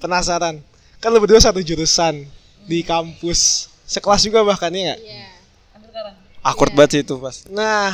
penasaran. 0.00 0.62
Kan 1.02 1.12
lu 1.12 1.20
berdua 1.20 1.38
satu 1.42 1.60
jurusan 1.60 2.24
di 2.66 2.82
kampus 2.82 3.70
sekelas 3.86 4.26
juga 4.26 4.42
bahkan 4.42 4.74
ya 4.74 4.94
nggak? 4.94 5.35
Iya. 6.46 6.54
awkward 6.54 6.72
banget 6.78 6.90
sih 6.94 7.02
itu 7.02 7.18
pas 7.18 7.42
Nah, 7.50 7.90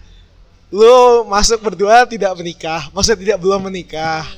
lu 0.76 1.24
masuk 1.24 1.64
berdua 1.64 2.04
tidak 2.04 2.36
menikah, 2.36 2.92
maksudnya 2.92 3.18
tidak 3.24 3.38
belum 3.40 3.72
menikah. 3.72 4.28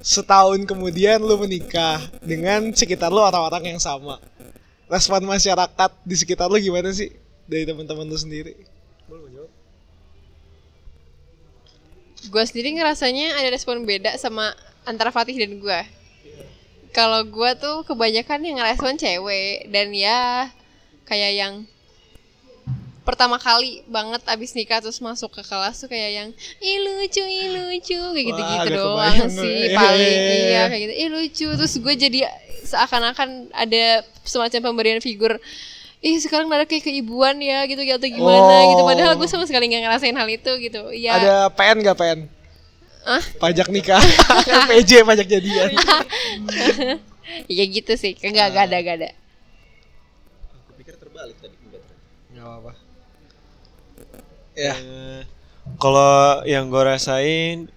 Setahun 0.00 0.62
kemudian 0.64 1.18
lu 1.20 1.34
menikah 1.42 1.98
dengan 2.22 2.70
sekitar 2.70 3.10
lu 3.10 3.18
orang-orang 3.20 3.74
yang 3.74 3.80
sama. 3.82 4.22
Respon 4.86 5.26
masyarakat 5.26 5.90
di 6.06 6.14
sekitar 6.14 6.46
lu 6.46 6.56
gimana 6.56 6.94
sih 6.94 7.10
dari 7.44 7.66
teman-teman 7.66 8.06
lu 8.06 8.16
sendiri? 8.16 8.54
gue 12.28 12.44
sendiri 12.44 12.76
ngerasanya 12.76 13.40
ada 13.40 13.48
respon 13.48 13.88
beda 13.88 14.20
sama 14.20 14.52
antara 14.84 15.08
Fatih 15.08 15.40
dan 15.40 15.56
gue. 15.56 15.80
Kalau 16.92 17.24
gue 17.24 17.50
tuh 17.56 17.86
kebanyakan 17.88 18.44
yang 18.44 18.56
ngerespon 18.60 19.00
cewek 19.00 19.72
dan 19.72 19.88
ya 19.94 20.50
kayak 21.08 21.32
yang 21.32 21.54
pertama 23.10 23.36
kali 23.36 23.82
banget 23.86 24.22
abis 24.24 24.54
nikah 24.54 24.78
terus 24.78 25.02
masuk 25.02 25.34
ke 25.34 25.42
kelas 25.42 25.76
tuh 25.76 25.90
kayak 25.90 26.10
yang 26.14 26.28
ih 26.58 26.78
lucu 26.78 27.20
ih 27.20 27.46
lucu 27.50 27.98
kayak 27.98 28.26
gitu 28.30 28.40
gitu 28.40 28.62
agak 28.62 28.78
doang 28.78 29.18
sih 29.26 29.58
gue. 29.66 29.74
paling 29.74 29.98
Iya, 29.98 30.14
iya, 30.14 30.30
iya. 30.30 30.46
iya 30.46 30.62
kayak 30.66 30.82
gitu 30.86 30.94
ih 30.94 31.08
lucu 31.10 31.46
terus 31.58 31.74
gue 31.74 31.94
jadi 31.98 32.18
seakan-akan 32.62 33.50
ada 33.50 33.84
semacam 34.22 34.60
pemberian 34.70 35.00
figur 35.02 35.42
ih 36.00 36.16
sekarang 36.16 36.48
ada 36.48 36.64
kayak 36.64 36.86
keibuan 36.86 37.36
ya 37.42 37.66
gitu 37.66 37.82
atau 37.84 38.08
gimana 38.08 38.54
gitu 38.70 38.82
padahal 38.86 39.12
gue 39.18 39.28
sama 39.28 39.44
sekali 39.44 39.68
nggak 39.68 39.82
ngerasain 39.84 40.16
hal 40.16 40.28
itu 40.30 40.52
gitu 40.62 40.80
ya 40.94 41.18
Ada 41.18 41.34
PN 41.52 41.76
gak 41.84 41.96
PN? 41.98 42.20
Hah? 43.00 43.24
Pajak 43.40 43.72
nikah, 43.72 43.96
PJ 44.70 45.08
pajak 45.08 45.24
jadian. 45.24 45.72
ya 47.58 47.64
gitu 47.64 47.92
sih 47.96 48.12
enggak 48.20 48.52
gak 48.52 48.64
ada 48.68 48.76
gak 48.80 48.96
ada 49.00 49.10
aku 50.52 50.72
pikir 50.80 50.94
terbalik 50.98 51.36
tadi 51.38 51.56
Gak 52.30 52.48
apa-apa. 52.48 52.72
Ya, 54.60 54.74
Eh, 54.76 55.20
kalau 55.80 56.44
yang 56.44 56.68
gue 56.68 56.82
rasain 56.84 57.72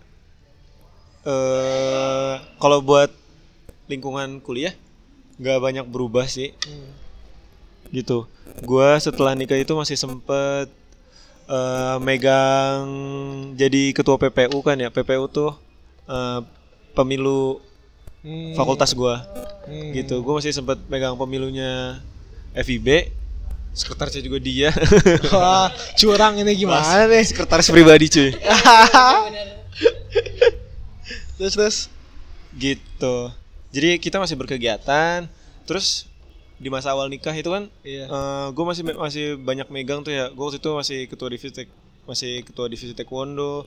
eh 1.23 2.33
kalau 2.59 2.83
buat 2.83 3.07
lingkungan 3.87 4.43
kuliah 4.43 4.75
nggak 5.39 5.59
banyak 5.63 5.85
berubah 5.87 6.27
sih. 6.27 6.51
Gitu. 7.95 8.27
Gue 8.67 8.89
setelah 8.99 9.31
nikah 9.31 9.55
itu 9.55 9.71
masih 9.71 9.95
sempet 9.95 10.67
eh, 11.47 11.97
megang 12.03 12.83
jadi 13.55 13.95
ketua 13.95 14.19
PPU 14.19 14.59
kan 14.59 14.75
ya. 14.75 14.91
PPU 14.91 15.31
tuh 15.31 15.55
eh, 16.11 16.39
pemilu 16.91 17.63
Hmm, 18.23 18.55
fakultas 18.55 18.95
gue 18.95 19.15
hmm. 19.67 19.91
gitu. 19.99 20.23
Gue 20.23 20.33
masih 20.39 20.55
sempet 20.55 20.79
megang 20.87 21.19
pemilunya 21.19 21.99
FIB 22.55 23.11
sekretarisnya 23.73 24.21
juga 24.21 24.37
dia 24.37 24.69
Wah, 25.33 25.67
curang 25.93 26.37
ini 26.37 26.53
gimana 26.55 27.05
nih? 27.05 27.21
sekretaris 27.23 27.67
pribadi 27.67 28.05
cuy 28.07 28.29
Terus 31.35 31.53
terus. 31.53 31.77
gitu 32.53 33.33
jadi 33.73 33.97
kita 33.97 34.21
masih 34.21 34.37
berkegiatan 34.37 35.25
terus 35.65 36.05
di 36.55 36.69
masa 36.69 36.93
awal 36.93 37.09
nikah 37.09 37.33
itu 37.33 37.49
kan 37.49 37.65
Iya. 37.81 38.05
gue 38.47 38.61
masih 38.63 38.83
masih 38.85 39.25
banyak 39.35 39.65
megang 39.67 39.99
tuh 39.99 40.13
ya 40.13 40.29
gue 40.29 40.37
waktu 40.39 40.61
itu 40.61 40.69
masih 40.71 40.99
ketua 41.07 41.27
divisi 41.27 41.65
masih 42.05 42.31
ketua 42.43 42.69
divisi 42.69 42.93
taekwondo 42.93 43.65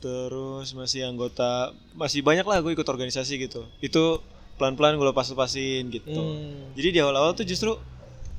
terus 0.00 0.72
masih 0.72 1.04
anggota 1.04 1.68
masih 1.92 2.20
banyak 2.20 2.42
lah 2.42 2.58
gue 2.58 2.72
ikut 2.72 2.84
organisasi 2.84 3.36
gitu 3.38 3.68
itu 3.78 4.24
pelan 4.56 4.72
pelan 4.72 4.96
gue 4.96 5.04
lepas 5.04 5.28
lepasin 5.28 5.92
gitu 5.92 6.08
Hmm. 6.08 6.72
jadi 6.72 6.88
di 6.90 6.98
awal 6.98 7.14
awal 7.14 7.32
tuh 7.32 7.44
justru 7.44 7.76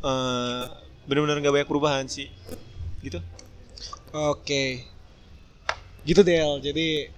eh 0.01 0.63
benar-benar 1.05 1.41
nggak 1.41 1.53
banyak 1.53 1.69
perubahan 1.69 2.05
sih 2.09 2.29
gitu 3.05 3.21
Oke. 4.15 4.87
Gitu 6.07 6.23
Del. 6.23 6.63
Jadi 6.63 7.11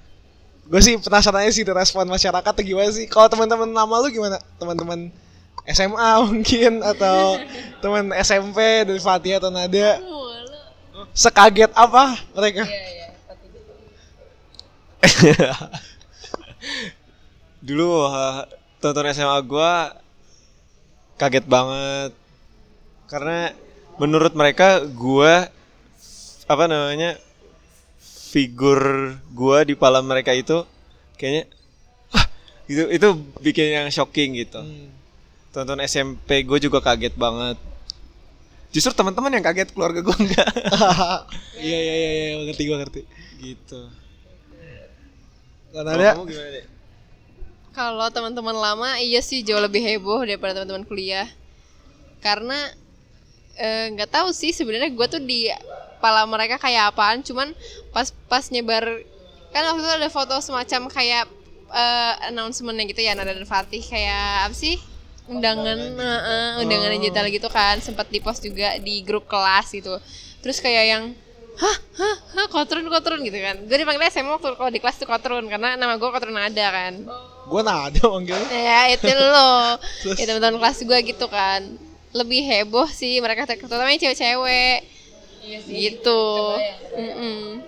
gue 0.68 0.82
sih 0.82 0.98
penasarannya 0.98 1.54
sih 1.54 1.62
respon 1.62 2.10
masyarakat 2.10 2.50
tuh 2.58 2.66
gimana 2.66 2.90
sih? 2.90 3.06
Kalau 3.06 3.30
teman-teman 3.30 3.70
nama 3.70 4.02
lu 4.02 4.10
gimana? 4.10 4.42
Teman-teman 4.58 5.14
SMA 5.70 6.10
mungkin 6.26 6.82
atau 6.82 7.38
teman 7.86 8.10
SMP 8.18 8.82
dari 8.82 8.98
Fatih 8.98 9.38
atau 9.38 9.54
Nada? 9.54 10.02
sekaget 11.14 11.70
apa 11.78 12.18
mereka? 12.34 12.66
Dulu 17.68 18.10
uh, 18.10 18.50
tonton 18.82 19.06
SMA 19.14 19.38
gua 19.46 19.94
kaget 21.22 21.46
banget 21.46 22.18
karena 23.06 23.54
menurut 23.98 24.34
mereka 24.38 24.86
gua 24.86 25.50
apa 26.48 26.64
namanya 26.70 27.18
figur 28.32 29.14
gua 29.34 29.66
di 29.66 29.74
pala 29.74 30.00
mereka 30.06 30.32
itu 30.32 30.64
kayaknya 31.18 31.50
ah, 32.14 32.26
itu 32.70 32.84
itu 32.94 33.08
bikin 33.42 33.68
yang 33.74 33.88
shocking 33.90 34.38
gitu. 34.38 34.62
Tonton 35.52 35.82
SMP 35.82 36.46
gue 36.46 36.60
juga 36.62 36.78
kaget 36.86 37.18
banget. 37.18 37.58
Justru 38.70 38.94
teman-teman 38.94 39.34
yang 39.34 39.42
kaget 39.42 39.74
keluarga 39.74 40.06
gue 40.06 40.14
enggak 40.22 40.46
Iya 41.66 41.78
iya 41.82 41.96
iya 41.98 42.10
iya 42.14 42.26
ngerti 42.46 42.64
gua 42.70 42.78
ngerti. 42.86 43.02
gitu. 43.42 43.82
Kan 45.74 45.84
Kalau 45.88 45.98
ada 45.98 46.14
kamu 46.14 46.26
gimana 46.30 46.50
deh? 46.54 46.66
Kalau 47.74 48.08
teman-teman 48.14 48.58
lama 48.58 48.90
iya 49.02 49.22
sih 49.22 49.42
jauh 49.42 49.62
lebih 49.62 49.82
heboh 49.82 50.22
daripada 50.22 50.62
teman-teman 50.62 50.86
kuliah. 50.86 51.26
Karena 52.22 52.58
eh, 53.58 53.86
nggak 53.98 54.10
tahu 54.14 54.30
sih 54.32 54.54
sebenarnya 54.54 54.94
gue 54.94 55.08
tuh 55.10 55.22
di 55.22 55.50
kepala 55.98 56.30
mereka 56.30 56.62
kayak 56.62 56.94
apaan, 56.94 57.26
cuman 57.26 57.52
pas 57.90 58.14
pas 58.30 58.46
nyebar 58.54 58.86
kan 59.50 59.66
waktu 59.74 59.82
itu 59.82 59.94
ada 59.98 60.10
foto 60.14 60.38
semacam 60.38 60.94
kayak 60.94 61.26
eh, 61.74 62.14
announcementnya 62.30 62.86
gitu 62.86 63.02
ya 63.02 63.18
Nada 63.18 63.34
dan 63.34 63.50
Fatih 63.50 63.82
kayak 63.82 64.48
apa 64.48 64.56
sih? 64.56 64.78
Undangan 65.28 65.76
eh, 65.76 66.22
eh, 66.24 66.62
undangan 66.64 66.94
digital 66.96 67.26
gitu 67.28 67.50
kan 67.52 67.82
sempat 67.84 68.08
di 68.08 68.22
post 68.22 68.46
juga 68.46 68.78
di 68.78 69.02
grup 69.02 69.26
kelas 69.26 69.74
gitu. 69.74 69.98
Terus 70.40 70.62
kayak 70.62 70.86
yang 70.88 71.04
hah? 71.58 71.78
Hah? 71.98 72.18
Hah? 72.38 72.48
Kotrun 72.54 72.86
kotrun 72.88 73.26
gitu 73.26 73.42
kan. 73.42 73.58
Gue 73.66 73.82
dipanggilnya 73.82 74.14
SMA 74.14 74.38
waktu 74.38 74.54
kalau 74.54 74.72
di 74.72 74.80
kelas 74.80 75.02
tuh 75.02 75.10
kotrun 75.10 75.50
karena 75.50 75.74
nama 75.76 75.98
gue 75.98 76.10
kotrun 76.14 76.38
ada 76.38 76.66
kan. 76.70 76.94
Gua 77.48 77.64
nada 77.64 78.04
manggil. 78.06 78.38
ya 78.52 78.92
itu 78.94 79.08
lo. 79.08 79.80
Ya 80.20 80.24
teman-teman 80.30 80.62
kelas 80.62 80.86
gue 80.86 81.00
gitu 81.10 81.26
kan 81.28 81.87
lebih 82.18 82.42
heboh 82.42 82.90
sih 82.90 83.22
mereka 83.22 83.46
terutama 83.46 83.88
yang 83.88 84.02
cewek-cewek 84.02 84.82
gitu 85.70 86.24
Mm-mm. 86.98 87.62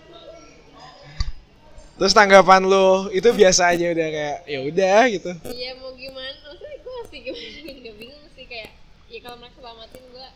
Terus 2.00 2.16
tanggapan 2.16 2.64
lu 2.64 3.12
itu 3.12 3.28
biasa 3.28 3.76
aja 3.76 3.92
udah 3.92 4.08
kayak 4.08 4.38
ya 4.48 4.60
udah 4.64 5.00
gitu. 5.12 5.32
Iya 5.52 5.76
mau 5.76 5.92
gimana? 5.92 6.32
Maksudnya 6.48 6.80
gue 6.80 6.94
masih 7.04 7.20
gimana? 7.28 7.72
Gak 7.84 7.96
bingung 8.00 8.26
sih 8.32 8.46
kayak 8.48 8.72
ya 9.12 9.20
kalau 9.20 9.36
mereka 9.36 9.60
selamatin 9.60 10.04
gue 10.08 10.28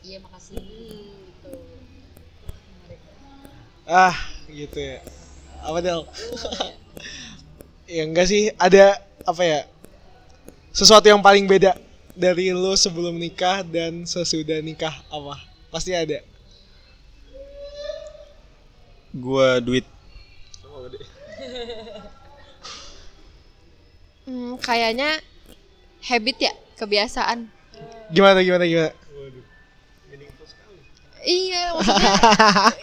Iya 0.00 0.16
makasih. 0.24 0.56
gitu. 0.56 1.52
Ah, 3.84 4.16
gitu 4.48 4.78
ya. 4.80 4.98
Apa 5.60 5.78
Del? 5.84 6.00
ya 8.00 8.02
enggak 8.08 8.26
sih, 8.32 8.48
ada 8.56 8.96
apa 9.28 9.42
ya? 9.44 9.60
Sesuatu 10.72 11.04
yang 11.04 11.20
paling 11.20 11.44
beda 11.44 11.76
dari 12.12 12.52
lu 12.52 12.76
sebelum 12.76 13.16
nikah 13.16 13.64
dan 13.64 14.04
sesudah 14.04 14.60
nikah 14.60 14.92
apa? 15.08 15.40
Pasti 15.72 15.96
ada. 15.96 16.20
Gua 19.12 19.60
duit 19.60 19.84
Hmm, 24.22 24.54
kayaknya 24.62 25.18
habit 26.06 26.36
ya 26.38 26.52
kebiasaan. 26.78 27.50
Gimana 28.14 28.38
gimana 28.46 28.64
gimana? 28.64 28.94
Iya 31.22 31.78
maksudnya 31.78 32.14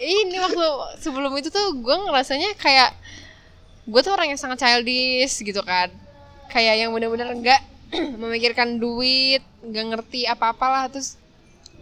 ini 0.00 0.36
waktu 0.40 0.64
sebelum 1.04 1.32
itu 1.36 1.52
tuh 1.52 1.76
gue 1.76 1.96
ngerasanya 2.08 2.56
kayak 2.56 2.96
gue 3.84 4.00
tuh 4.00 4.16
orang 4.16 4.32
yang 4.32 4.40
sangat 4.40 4.64
childish 4.64 5.44
gitu 5.44 5.60
kan 5.60 5.92
kayak 6.48 6.80
yang 6.80 6.88
bener-bener 6.88 7.28
enggak 7.36 7.60
memikirkan 8.22 8.78
duit 8.78 9.42
nggak 9.66 9.86
ngerti 9.94 10.26
apa-apalah 10.30 10.88
terus 10.88 11.18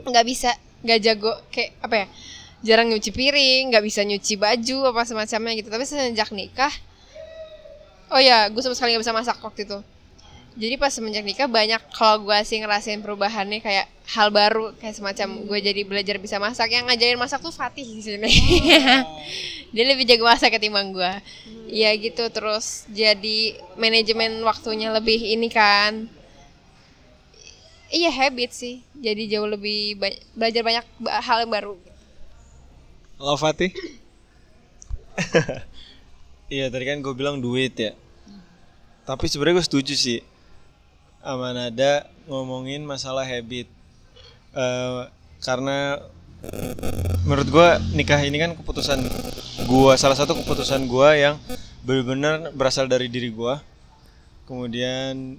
nggak 0.02 0.24
bisa 0.24 0.50
nggak 0.82 0.98
jago 1.02 1.32
kayak 1.50 1.74
apa 1.82 1.94
ya 1.94 2.06
jarang 2.58 2.90
nyuci 2.90 3.10
piring 3.14 3.70
nggak 3.70 3.84
bisa 3.86 4.02
nyuci 4.02 4.34
baju 4.34 4.90
apa 4.90 5.06
semacamnya 5.06 5.52
gitu. 5.58 5.68
Tapi 5.70 5.84
sejak 5.86 6.30
nikah 6.34 6.72
oh 8.08 8.20
ya 8.20 8.48
gue 8.48 8.62
sama 8.64 8.74
sekali 8.74 8.96
nggak 8.96 9.04
bisa 9.04 9.14
masak 9.14 9.36
waktu 9.44 9.68
itu 9.68 9.78
jadi 10.58 10.74
pas 10.74 10.90
semenjak 10.90 11.22
nikah 11.22 11.46
banyak 11.46 11.78
kalau 11.94 12.26
gue 12.26 12.38
sih 12.42 12.58
ngerasain 12.58 12.98
perubahannya 12.98 13.62
kayak 13.62 13.86
hal 14.10 14.34
baru 14.34 14.74
kayak 14.82 14.98
semacam 14.98 15.46
gue 15.46 15.58
jadi 15.62 15.80
belajar 15.86 16.18
bisa 16.18 16.42
masak. 16.42 16.74
Yang 16.74 16.90
ngajarin 16.90 17.14
masak 17.22 17.38
tuh 17.38 17.54
Fatih 17.54 17.86
di 17.86 18.02
sini. 18.02 18.26
Dia 19.74 19.84
lebih 19.86 20.02
jago 20.02 20.26
masak 20.26 20.56
ketimbang 20.56 20.90
gue 20.96 21.12
Iya 21.68 21.92
gitu 22.00 22.26
terus 22.34 22.88
jadi 22.90 23.54
manajemen 23.78 24.42
waktunya 24.42 24.90
lebih 24.90 25.22
ini 25.22 25.46
kan. 25.46 26.10
Iya 27.94 28.10
habit 28.10 28.50
sih. 28.50 28.82
Jadi 28.98 29.30
jauh 29.30 29.46
lebih 29.46 29.94
ba- 29.94 30.20
belajar 30.34 30.66
banyak 30.66 30.84
ba- 30.98 31.22
hal 31.22 31.46
yang 31.46 31.54
baru. 31.54 31.74
Lo 33.22 33.38
Fatih? 33.38 33.70
Iya 36.48 36.72
tadi 36.72 36.88
kan 36.88 37.04
gue 37.04 37.12
bilang 37.12 37.44
duit 37.44 37.76
ya. 37.76 37.92
Tapi 39.04 39.28
sebenarnya 39.28 39.60
gue 39.60 39.66
setuju 39.68 39.94
sih 39.94 40.18
sama 41.22 41.50
Nada 41.52 42.06
ngomongin 42.28 42.84
masalah 42.86 43.26
habit. 43.26 43.66
Eh, 44.54 45.02
karena 45.42 46.02
menurut 47.26 47.48
gue 47.50 47.68
nikah 47.98 48.22
ini 48.22 48.38
kan 48.38 48.54
keputusan 48.54 49.02
gue 49.66 49.92
salah 49.98 50.14
satu 50.14 50.38
keputusan 50.38 50.86
gue 50.86 51.10
yang 51.18 51.34
benar-benar 51.82 52.54
berasal 52.54 52.86
dari 52.86 53.10
diri 53.10 53.30
gue. 53.34 53.54
Kemudian 54.48 55.36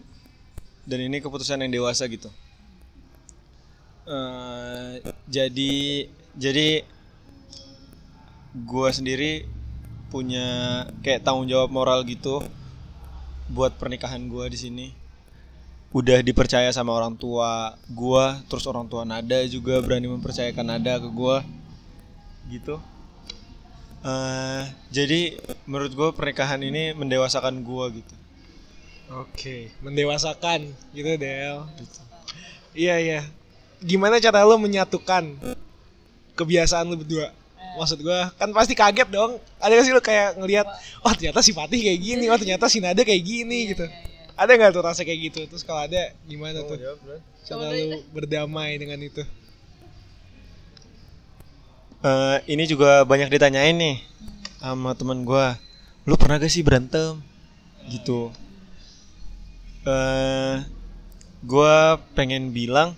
dan 0.85 0.99
ini 0.99 1.21
keputusan 1.21 1.61
yang 1.65 1.71
dewasa 1.71 2.05
gitu. 2.05 2.29
Eh, 4.09 5.05
jadi 5.29 6.09
jadi 6.33 6.81
gue 8.49 8.89
sendiri 8.89 9.45
punya 10.09 10.89
kayak 11.05 11.21
tanggung 11.21 11.45
jawab 11.45 11.69
moral 11.69 12.01
gitu 12.01 12.41
buat 13.49 13.77
pernikahan 13.77 14.25
gue 14.25 14.45
di 14.49 14.57
sini 14.57 14.98
udah 15.89 16.21
dipercaya 16.21 16.69
sama 16.69 16.93
orang 16.93 17.17
tua 17.17 17.73
gue 17.89 18.25
terus 18.45 18.65
orang 18.69 18.85
tua 18.85 19.01
Nada 19.07 19.41
juga 19.49 19.81
berani 19.81 20.05
mempercayakan 20.05 20.65
Nada 20.65 21.01
ke 21.01 21.09
gue 21.09 21.37
gitu 22.53 22.77
Eh, 23.99 24.63
jadi 24.95 25.35
menurut 25.67 25.91
gue 25.91 26.09
pernikahan 26.15 26.63
ini 26.63 26.95
mendewasakan 26.95 27.59
gue 27.67 27.99
gitu 27.99 28.15
Oke, 29.09 29.73
mendewasakan 29.81 30.69
gitu 30.93 31.17
Del. 31.17 31.65
Iya 32.77 32.95
iya. 33.01 33.21
Gimana 33.81 34.21
cara 34.21 34.45
lo 34.45 34.53
menyatukan 34.61 35.33
kebiasaan 36.37 36.85
lo 36.85 37.01
berdua? 37.01 37.33
Maksud 37.73 38.05
gua 38.05 38.29
kan 38.37 38.53
pasti 38.53 38.77
kaget 38.77 39.09
dong. 39.09 39.41
Ada 39.57 39.81
gak 39.81 39.85
sih 39.89 39.93
lo 39.97 40.01
kayak 40.05 40.37
ngelihat, 40.37 40.69
oh 41.01 41.13
ternyata 41.17 41.41
si 41.41 41.57
Fatih 41.57 41.81
kayak 41.81 41.99
gini, 42.05 42.29
oh 42.29 42.37
ternyata 42.37 42.69
si 42.69 42.77
Nada 42.77 43.01
kayak 43.01 43.23
gini 43.25 43.73
gitu. 43.73 43.89
Ada 44.39 44.55
nggak 44.55 44.71
tuh 44.71 44.83
rasa 44.87 45.03
kayak 45.03 45.19
gitu? 45.19 45.39
Terus 45.51 45.67
kalau 45.67 45.83
ada 45.83 46.15
gimana 46.23 46.63
tuh? 46.63 46.79
Cara 47.43 47.75
lo 47.75 47.99
berdamai 48.15 48.79
dengan 48.79 48.95
itu? 49.03 49.19
Eh, 51.99 52.37
ini 52.47 52.63
juga 52.63 53.03
banyak 53.03 53.27
ditanyain 53.27 53.75
nih 53.75 53.99
sama 54.63 54.95
teman 54.95 55.27
gua. 55.27 55.59
Lu 56.07 56.15
pernah 56.15 56.39
gak 56.39 56.47
sih 56.47 56.63
berantem? 56.63 57.19
Gitu. 57.91 58.31
Eh, 59.83 60.63
gua 61.43 61.99
pengen 62.15 62.55
bilang 62.55 62.95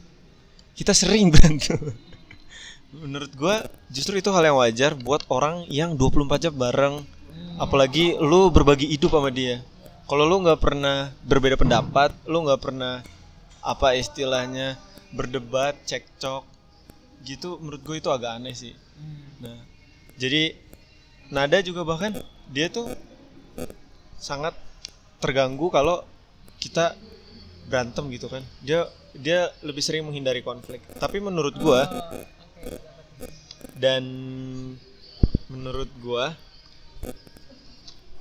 kita 0.78 0.94
sering 0.94 1.30
berantem. 1.34 1.98
Menurut 2.94 3.34
gua 3.34 3.66
justru 3.90 4.22
itu 4.22 4.30
hal 4.30 4.46
yang 4.46 4.62
wajar 4.62 4.94
buat 4.94 5.26
orang 5.34 5.66
yang 5.74 5.98
24 5.98 6.38
jam 6.38 6.54
bareng. 6.54 7.02
Apalagi 7.58 8.14
lu 8.22 8.54
berbagi 8.54 8.86
hidup 8.94 9.18
sama 9.18 9.34
dia. 9.34 9.66
Kalau 10.10 10.24
lu 10.28 10.44
nggak 10.44 10.60
pernah 10.60 11.12
berbeda 11.24 11.56
pendapat, 11.56 12.12
lu 12.28 12.44
nggak 12.44 12.62
pernah 12.62 13.02
apa 13.62 13.94
istilahnya 13.96 14.76
berdebat, 15.14 15.78
cekcok, 15.86 16.44
gitu 17.26 17.62
menurut 17.62 17.82
gue 17.86 17.96
itu 18.02 18.10
agak 18.10 18.42
aneh 18.42 18.56
sih. 18.58 18.74
Nah, 19.42 19.58
jadi 20.18 20.56
Nada 21.32 21.64
juga 21.64 21.88
bahkan 21.88 22.12
dia 22.52 22.68
tuh 22.68 22.92
sangat 24.20 24.52
terganggu 25.24 25.72
kalau 25.72 26.04
kita 26.60 26.92
berantem 27.72 28.12
gitu 28.12 28.28
kan. 28.28 28.44
Dia 28.60 28.84
dia 29.16 29.48
lebih 29.64 29.80
sering 29.80 30.04
menghindari 30.04 30.44
konflik. 30.44 30.84
Tapi 31.00 31.24
menurut 31.24 31.56
gua 31.56 31.88
dan 33.80 34.04
menurut 35.48 35.88
gua 36.04 36.36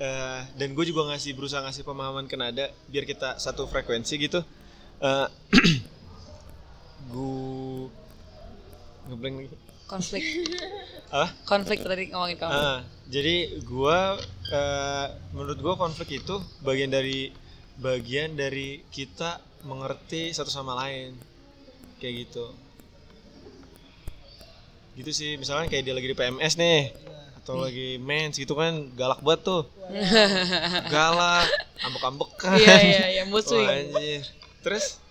eh, 0.01 0.41
dan 0.57 0.69
gue 0.73 0.85
juga 0.89 1.13
ngasih 1.13 1.37
berusaha 1.37 1.61
ngasih 1.61 1.85
pemahaman 1.85 2.25
ke 2.25 2.35
Nada 2.35 2.73
biar 2.89 3.05
kita 3.05 3.37
satu 3.37 3.69
frekuensi 3.69 4.17
gitu. 4.17 4.41
Eh 5.05 5.29
gue 7.13 7.93
ngeblank 9.13 9.35
lagi. 9.45 9.49
konflik. 9.87 10.25
Ah 11.11 11.27
konflik 11.43 11.83
tadi 11.83 12.15
ngomongin 12.15 12.39
kamu. 12.39 12.55
Ah, 12.55 12.87
jadi 13.11 13.59
gua 13.67 14.15
eh, 14.55 15.07
menurut 15.35 15.59
gua 15.59 15.75
konflik 15.75 16.23
itu 16.23 16.39
bagian 16.63 16.87
dari 16.87 17.35
bagian 17.83 18.39
dari 18.39 18.87
kita 18.95 19.43
mengerti 19.67 20.31
satu 20.31 20.55
sama 20.55 20.79
lain. 20.79 21.19
Kayak 21.99 22.15
gitu. 22.31 22.47
Gitu 24.95 25.11
sih 25.11 25.31
misalkan 25.35 25.67
kayak 25.67 25.83
dia 25.83 25.99
lagi 25.99 26.15
di 26.15 26.15
PMS 26.15 26.55
nih 26.55 26.95
atau 27.51 27.67
lagi 27.67 27.99
mens 27.99 28.39
gitu 28.39 28.55
kan 28.55 28.95
galak 28.95 29.19
banget 29.27 29.43
tuh. 29.43 29.63
Galak 30.95 31.51
ambek-ambekan 31.83 32.55
iya 32.63 32.77
iya 32.79 33.05
iya 33.19 33.23
mood 33.27 33.43
Wah, 33.43 33.51
swing. 33.51 33.67
anjir. 33.67 34.23
terus 34.63 35.03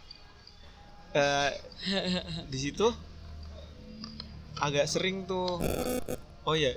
eh, 1.11 1.51
di 2.47 2.57
situ 2.63 2.87
agak 4.55 4.87
sering 4.87 5.27
tuh. 5.27 5.59
Oh 6.47 6.55
ya 6.55 6.71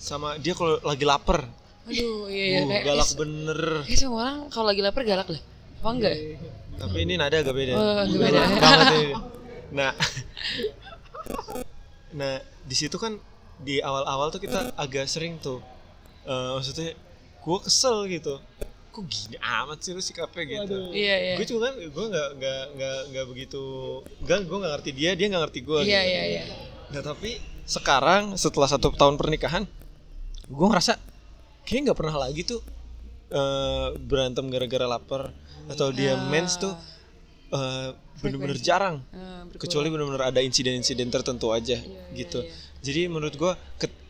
sama 0.00 0.40
dia 0.40 0.56
kalau 0.56 0.80
lagi 0.80 1.04
lapar. 1.04 1.44
Aduh 1.84 2.32
iya 2.32 2.44
iya 2.56 2.60
uh, 2.64 2.68
kayak 2.72 2.84
galak 2.88 3.08
eh, 3.12 3.16
bener. 3.20 3.60
kayak 3.84 4.00
semua 4.00 4.20
orang 4.24 4.38
kalau 4.48 4.66
lagi 4.72 4.80
lapar 4.80 5.02
galak 5.04 5.28
lah. 5.28 5.42
Apa 5.84 5.88
enggak? 5.92 6.16
Tapi 6.80 6.96
ini 7.04 7.20
nada 7.20 7.36
agak 7.36 7.52
beda. 7.52 7.72
Oh, 7.76 7.96
agak 8.00 8.16
beda. 8.16 8.40
banget 8.64 8.86
ini. 8.96 9.12
nah 9.76 9.92
nah 12.24 12.40
di 12.64 12.72
situ 12.72 12.96
kan 12.96 13.20
di 13.56 13.80
awal-awal 13.80 14.28
tuh 14.28 14.40
kita 14.40 14.72
agak 14.76 15.08
sering 15.08 15.40
tuh 15.40 15.60
eh, 16.24 16.50
maksudnya 16.54 16.92
gue 17.40 17.58
kesel 17.62 18.04
gitu. 18.10 18.36
Kok 18.90 19.04
gini 19.04 19.36
amat 19.36 19.78
sih 19.84 19.92
lu 19.92 20.00
sikapnya 20.00 20.44
gitu? 20.64 20.90
Iya 20.90 21.14
iya. 21.20 21.34
Gue 21.36 21.46
juga 21.46 21.68
kan 21.68 21.74
gue 21.78 22.04
nggak 22.10 22.28
nggak 22.40 22.62
nggak 22.76 22.98
nggak 23.12 23.26
begitu 23.28 23.64
nggak 24.24 24.38
gue 24.44 24.56
nggak 24.56 24.72
ngerti 24.76 24.90
dia 24.92 25.10
dia 25.12 25.26
nggak 25.28 25.42
ngerti 25.48 25.60
gue 25.62 25.78
iya 25.84 26.00
gitu. 26.02 26.12
iya 26.12 26.22
iya. 26.24 26.42
Nah 26.92 27.00
tapi 27.04 27.36
sekarang 27.66 28.38
setelah 28.38 28.68
satu 28.70 28.94
tahun 28.94 29.18
pernikahan 29.20 29.64
gue 30.46 30.66
ngerasa 30.70 30.96
kayaknya 31.66 31.92
nggak 31.92 31.98
pernah 31.98 32.16
lagi 32.24 32.40
tuh 32.46 32.60
eh, 33.30 33.88
berantem 34.00 34.46
gara-gara 34.48 34.86
lapar 34.86 35.34
atau 35.66 35.90
dia 35.90 36.14
mens 36.16 36.56
tuh 36.56 36.72
eh, 37.52 37.90
bener-bener 38.22 38.56
jarang. 38.56 39.04
Berkurang. 39.12 39.60
kecuali 39.60 39.88
bener-bener 39.92 40.22
ada 40.24 40.40
insiden-insiden 40.40 41.12
tertentu 41.12 41.52
aja 41.52 41.76
Iya, 41.76 42.16
gitu 42.16 42.40
jadi 42.80 43.08
menurut 43.08 43.34
gue 43.34 43.52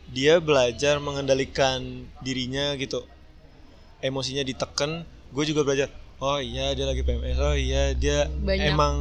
dia 0.07 0.39
belajar 0.39 0.97
mengendalikan 1.03 1.83
dirinya 2.23 2.73
gitu. 2.79 3.03
Emosinya 3.99 4.45
ditekan 4.45 5.03
gue 5.31 5.43
juga 5.43 5.67
belajar 5.67 5.89
oh 6.17 6.39
iya 6.41 6.73
dia 6.73 6.85
lagi 6.87 7.05
PMS 7.05 7.37
oh 7.37 7.53
iya 7.53 7.93
dia 7.93 8.25
Banyak- 8.25 8.73
emang 8.73 8.95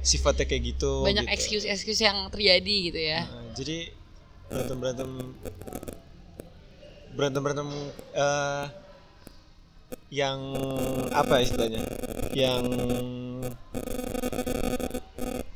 sifatnya 0.00 0.48
kayak 0.48 0.62
gitu 0.74 1.04
banyak 1.04 1.28
gitu. 1.28 1.34
excuse 1.36 1.66
excuse 1.68 2.00
yang 2.00 2.32
terjadi 2.32 2.74
gitu 2.90 3.00
ya. 3.00 3.20
Nah, 3.28 3.52
jadi 3.52 3.92
berantem 4.48 4.76
berantem 4.80 5.10
berantem 7.14 7.42
berantem 7.44 7.68
eh 8.16 8.64
yang 10.10 10.40
apa 11.12 11.38
istilahnya? 11.38 11.84
Yang 12.34 12.64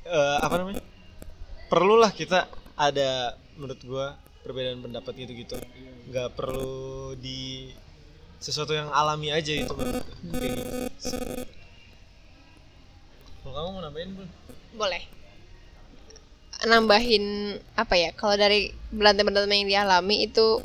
eh 0.05 0.37
apa 0.45 0.55
namanya? 0.61 0.83
Perlulah 1.73 2.13
kita 2.13 2.47
ada 2.75 3.39
menurut 3.55 3.81
gua 3.87 4.07
perbedaan 4.43 4.83
pendapat 4.83 5.13
gitu 5.25 5.33
gitu 5.33 5.57
nggak 6.11 6.37
perlu 6.37 7.15
di 7.17 7.73
sesuatu 8.43 8.77
yang 8.77 8.93
alami 8.93 9.33
aja 9.33 9.65
menurut 9.65 9.73
gua. 9.73 10.03
Kayak 10.37 10.57
gitu. 11.01 11.17
Kalau 13.45 13.53
kamu 13.53 13.69
mau 13.73 13.83
nambahin 13.85 14.11
bun? 14.17 14.29
boleh 14.75 15.03
nambahin 16.65 17.57
apa 17.77 17.95
ya 17.95 18.11
kalau 18.17 18.35
dari 18.35 18.73
berantem-berantem 18.91 19.53
yang 19.53 19.69
dialami 19.71 20.27
itu 20.27 20.65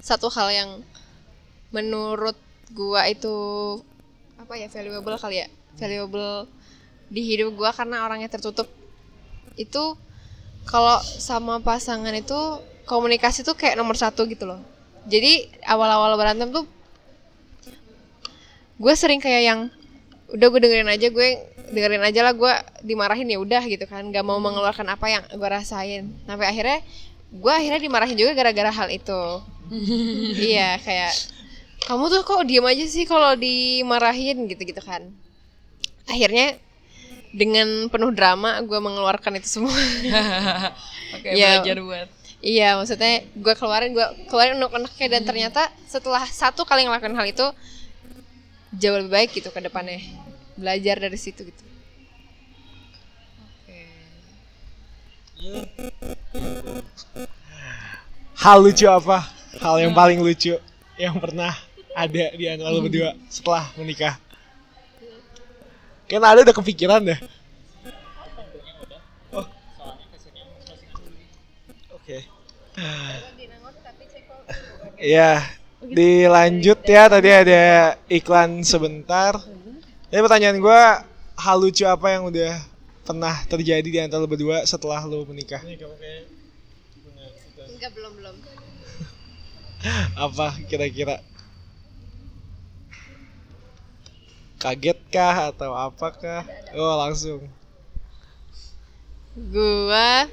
satu 0.00 0.32
hal 0.32 0.48
yang 0.50 0.70
menurut 1.70 2.34
gua 2.72 3.06
itu 3.06 3.30
apa 4.40 4.56
ya 4.56 4.66
valuable 4.72 5.18
kali 5.20 5.44
ya 5.44 5.48
valuable 5.76 6.48
di 7.12 7.22
hidup 7.22 7.54
gua 7.54 7.70
karena 7.70 8.06
orangnya 8.06 8.32
tertutup 8.32 8.66
itu 9.60 9.94
kalau 10.68 11.00
sama 11.02 11.58
pasangan 11.60 12.12
itu 12.12 12.36
komunikasi 12.84 13.46
tuh 13.46 13.54
kayak 13.54 13.78
nomor 13.78 13.94
satu 13.94 14.26
gitu 14.26 14.50
loh. 14.50 14.60
Jadi 15.06 15.48
awal-awal 15.64 16.18
berantem 16.18 16.50
tuh 16.50 16.66
gue 18.80 18.94
sering 18.96 19.20
kayak 19.20 19.42
yang 19.44 19.60
udah 20.30 20.46
gue 20.46 20.60
dengerin 20.62 20.88
aja 20.88 21.10
gue 21.10 21.28
dengerin 21.70 22.02
aja 22.06 22.20
lah 22.22 22.34
gue 22.34 22.52
dimarahin 22.82 23.30
ya 23.30 23.38
udah 23.38 23.62
gitu 23.66 23.86
kan. 23.86 24.10
Nggak 24.10 24.26
mau 24.26 24.42
mengeluarkan 24.42 24.90
apa 24.90 25.06
yang 25.08 25.22
gue 25.30 25.48
rasain. 25.48 26.10
Sampai 26.26 26.50
akhirnya 26.50 26.82
gue 27.30 27.52
akhirnya 27.52 27.80
dimarahin 27.80 28.18
juga 28.18 28.34
gara-gara 28.34 28.70
hal 28.74 28.88
itu. 28.90 29.22
Iya 30.50 30.82
kayak 30.82 31.14
kamu 31.86 32.10
tuh 32.10 32.22
kok 32.26 32.42
diem 32.42 32.66
aja 32.66 32.84
sih 32.90 33.06
kalau 33.06 33.38
dimarahin? 33.38 34.50
gitu 34.50 34.62
gitu 34.66 34.82
kan. 34.82 35.14
Akhirnya 36.10 36.58
dengan 37.30 37.86
penuh 37.86 38.10
drama 38.10 38.58
gue 38.62 38.78
mengeluarkan 38.78 39.38
itu 39.38 39.48
semua 39.60 39.74
oke 41.14 41.28
Iya. 41.30 41.62
belajar 41.62 41.76
buat 41.82 42.08
iya 42.42 42.68
maksudnya 42.74 43.22
gue 43.36 43.54
keluarin 43.54 43.94
gue 43.94 44.06
keluarin 44.26 44.58
unek-uneknya 44.58 45.06
dan 45.18 45.22
ternyata 45.22 45.62
setelah 45.86 46.26
satu 46.26 46.66
kali 46.66 46.86
ngelakuin 46.88 47.14
hal 47.14 47.26
itu 47.28 47.46
jauh 48.74 48.96
lebih 48.98 49.12
baik 49.12 49.30
gitu 49.34 49.50
ke 49.50 49.60
depannya 49.62 50.02
belajar 50.58 50.98
dari 50.98 51.18
situ 51.18 51.46
gitu 51.46 51.62
Hal 58.40 58.58
lucu 58.64 58.86
apa? 58.88 59.28
Hal 59.60 59.76
yang 59.82 59.92
paling 59.92 60.20
lucu 60.24 60.56
yang 60.96 61.16
pernah 61.20 61.52
ada 61.92 62.32
di 62.32 62.44
antara 62.48 62.72
lu 62.72 62.80
berdua 62.86 63.12
setelah 63.28 63.68
menikah. 63.76 64.16
Kan 66.10 66.26
ada 66.26 66.42
udah 66.42 66.56
kepikiran 66.58 67.06
deh. 67.06 67.14
Oke. 71.94 72.26
Iya, 74.98 75.46
dilanjut 75.78 76.82
ya 76.82 77.06
tadi 77.06 77.30
ada 77.30 77.94
iklan 78.10 78.66
sebentar. 78.66 79.38
Jadi 80.10 80.18
pertanyaan 80.18 80.58
gue, 80.58 80.82
hal 81.38 81.56
lucu 81.62 81.86
apa 81.86 82.10
yang 82.10 82.26
udah 82.26 82.58
pernah 83.06 83.46
terjadi 83.46 83.86
di 83.86 83.98
antara 84.02 84.18
lu 84.18 84.26
berdua 84.26 84.66
setelah 84.66 85.06
lu 85.06 85.22
menikah? 85.30 85.62
Enggak 85.62 85.94
belum 87.94 88.12
belum 88.18 88.34
Apa 90.26 90.58
kira-kira? 90.66 91.22
Kaget 94.60 94.98
kah 95.08 95.48
atau 95.48 95.72
apakah? 95.72 96.44
Oh 96.72 96.94
langsung. 96.98 97.40
gua 99.32 100.26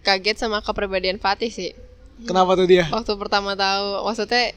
kaget 0.00 0.36
sama 0.38 0.60
kepribadian 0.60 1.16
Fatih 1.16 1.48
sih 1.48 1.72
Kenapa 2.22 2.54
tuh 2.54 2.64
dia? 2.64 2.86
waktu 2.88 3.12
pertama 3.16 3.52
tahu 3.52 4.06
maksudnya 4.06 4.54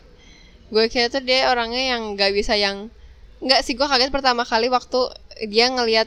gue 0.70 0.86
kira 0.86 1.10
tuh 1.10 1.20
dia 1.20 1.50
orangnya 1.50 1.96
yang 1.96 2.14
nggak 2.14 2.30
bisa 2.30 2.54
yang 2.54 2.92
nggak 3.40 3.64
sih 3.64 3.74
gue 3.74 3.84
kaget 3.84 4.12
pertama 4.14 4.44
kali 4.44 4.68
waktu 4.68 5.00
dia 5.48 5.68
ngelihat 5.68 6.06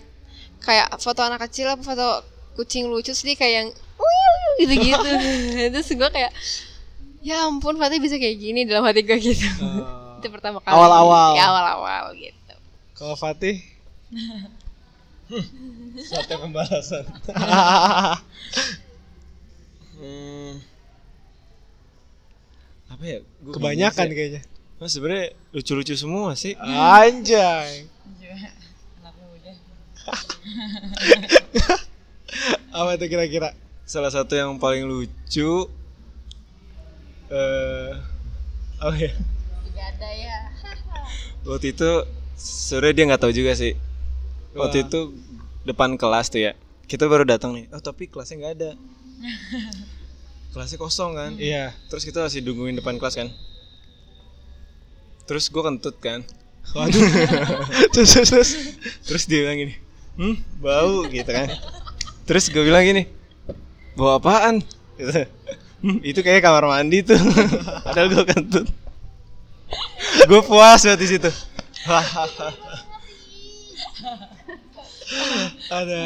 kayak 0.60 0.94
foto 0.96 1.20
anak 1.20 1.42
kecil 1.42 1.66
apa 1.68 1.82
foto 1.82 2.22
kucing 2.54 2.86
lucu 2.86 3.10
dia 3.10 3.34
kayak 3.34 3.54
yang 3.56 3.68
"Wih," 3.98 4.38
gitu-gitu 4.62 5.10
terus 5.74 5.88
gue 5.90 6.08
kayak 6.12 6.30
ya 7.20 7.48
ampun 7.48 7.76
Fatih 7.76 7.98
bisa 7.98 8.14
kayak 8.16 8.36
gini 8.36 8.62
dalam 8.62 8.84
hati 8.84 9.02
gue 9.02 9.16
gitu 9.16 9.48
itu 10.22 10.28
pertama 10.30 10.62
kali 10.62 10.70
Awal-awal. 10.70 11.30
ya 11.34 11.44
awal-awal 11.50 12.04
gitu 12.14 12.38
Kalau 13.02 13.18
Fatih? 13.18 13.58
Suatu 16.06 16.38
pembalasan. 16.38 17.02
Hmm. 19.98 20.62
Apa 22.94 23.02
ya? 23.02 23.18
Gua 23.42 23.58
Kebanyakan 23.58 24.06
sih. 24.06 24.14
kayaknya. 24.14 24.46
Nah, 24.78 24.86
sebenarnya 24.86 25.34
lucu-lucu 25.50 25.98
semua 25.98 26.38
sih. 26.38 26.54
Anjay. 26.62 27.90
Apa 32.78 32.94
itu 32.94 33.10
kira-kira? 33.10 33.50
Salah 33.82 34.14
satu 34.14 34.38
yang 34.38 34.62
paling 34.62 34.86
lucu 34.86 35.66
eh 37.34 37.98
oh 38.78 38.94
ya. 38.94 39.10
Gak 39.74 39.90
ada 39.98 40.10
ya 40.14 40.38
Waktu 41.42 41.74
itu 41.74 41.90
sebenarnya 42.37 42.95
dia 42.95 43.05
nggak 43.12 43.23
tahu 43.23 43.33
juga 43.33 43.53
sih. 43.57 43.73
Waktu 44.53 44.77
Wah. 44.83 44.87
itu 44.88 45.01
depan 45.64 45.97
kelas 45.97 46.29
tuh 46.29 46.40
ya. 46.45 46.53
Kita 46.87 47.09
baru 47.09 47.25
datang 47.25 47.57
nih. 47.57 47.73
Oh, 47.73 47.81
tapi 47.81 48.09
kelasnya 48.09 48.42
nggak 48.42 48.55
ada. 48.61 48.71
kelasnya 50.53 50.79
kosong 50.79 51.16
kan. 51.16 51.33
Iya. 51.40 51.73
Terus 51.88 52.05
kita 52.05 52.25
masih 52.25 52.45
nungguin 52.45 52.77
depan 52.77 53.01
kelas 53.01 53.16
kan. 53.16 53.29
Terus 55.25 55.49
gue 55.49 55.62
kentut 55.64 55.97
kan. 56.03 56.21
Waduh. 56.77 57.01
terus, 57.97 58.11
terus, 58.12 58.29
terus. 58.31 58.51
Terus 59.03 59.23
dia 59.27 59.42
bilang 59.45 59.59
gini, 59.59 59.75
hmm 60.21 60.37
bau 60.62 61.07
gitu 61.11 61.31
kan. 61.31 61.49
Terus 62.29 62.47
gue 62.49 62.62
bilang 62.62 62.87
gini, 62.87 63.11
bau 63.99 64.16
apaan? 64.16 64.62
Gitu. 64.97 65.27
Hmm, 65.83 65.99
itu 66.07 66.23
kayak 66.23 66.47
kamar 66.47 66.71
mandi 66.71 67.03
tuh. 67.03 67.18
Padahal 67.87 68.09
gue 68.12 68.25
kentut. 68.29 68.66
gue 70.29 70.40
puas 70.45 70.79
banget 70.85 71.01
di 71.03 71.09
situ. 71.18 71.31
Ada. 75.73 76.05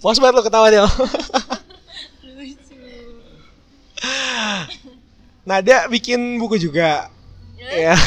Puas 0.00 0.18
banget 0.22 0.34
lo 0.38 0.42
ketawa 0.46 0.70
dia. 0.70 0.86
Nada 5.46 5.86
bikin 5.90 6.38
buku 6.38 6.58
juga. 6.58 7.10
Ya. 7.66 7.98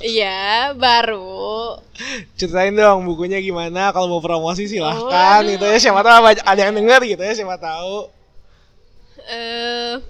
Iya, 0.00 0.72
baru. 0.72 1.76
Ceritain 2.40 2.72
dong 2.72 3.04
bukunya 3.04 3.36
gimana 3.44 3.92
kalau 3.92 4.08
mau 4.08 4.24
promosi 4.24 4.64
silahkan 4.64 5.44
gitu 5.44 5.68
ya 5.68 5.76
siapa 5.76 6.00
tahu 6.00 6.32
ada 6.40 6.60
yang 6.60 6.72
denger 6.72 7.04
gitu 7.04 7.22
ya 7.22 7.34
siapa 7.36 7.60
tahu. 7.60 8.08
eh 9.24 10.00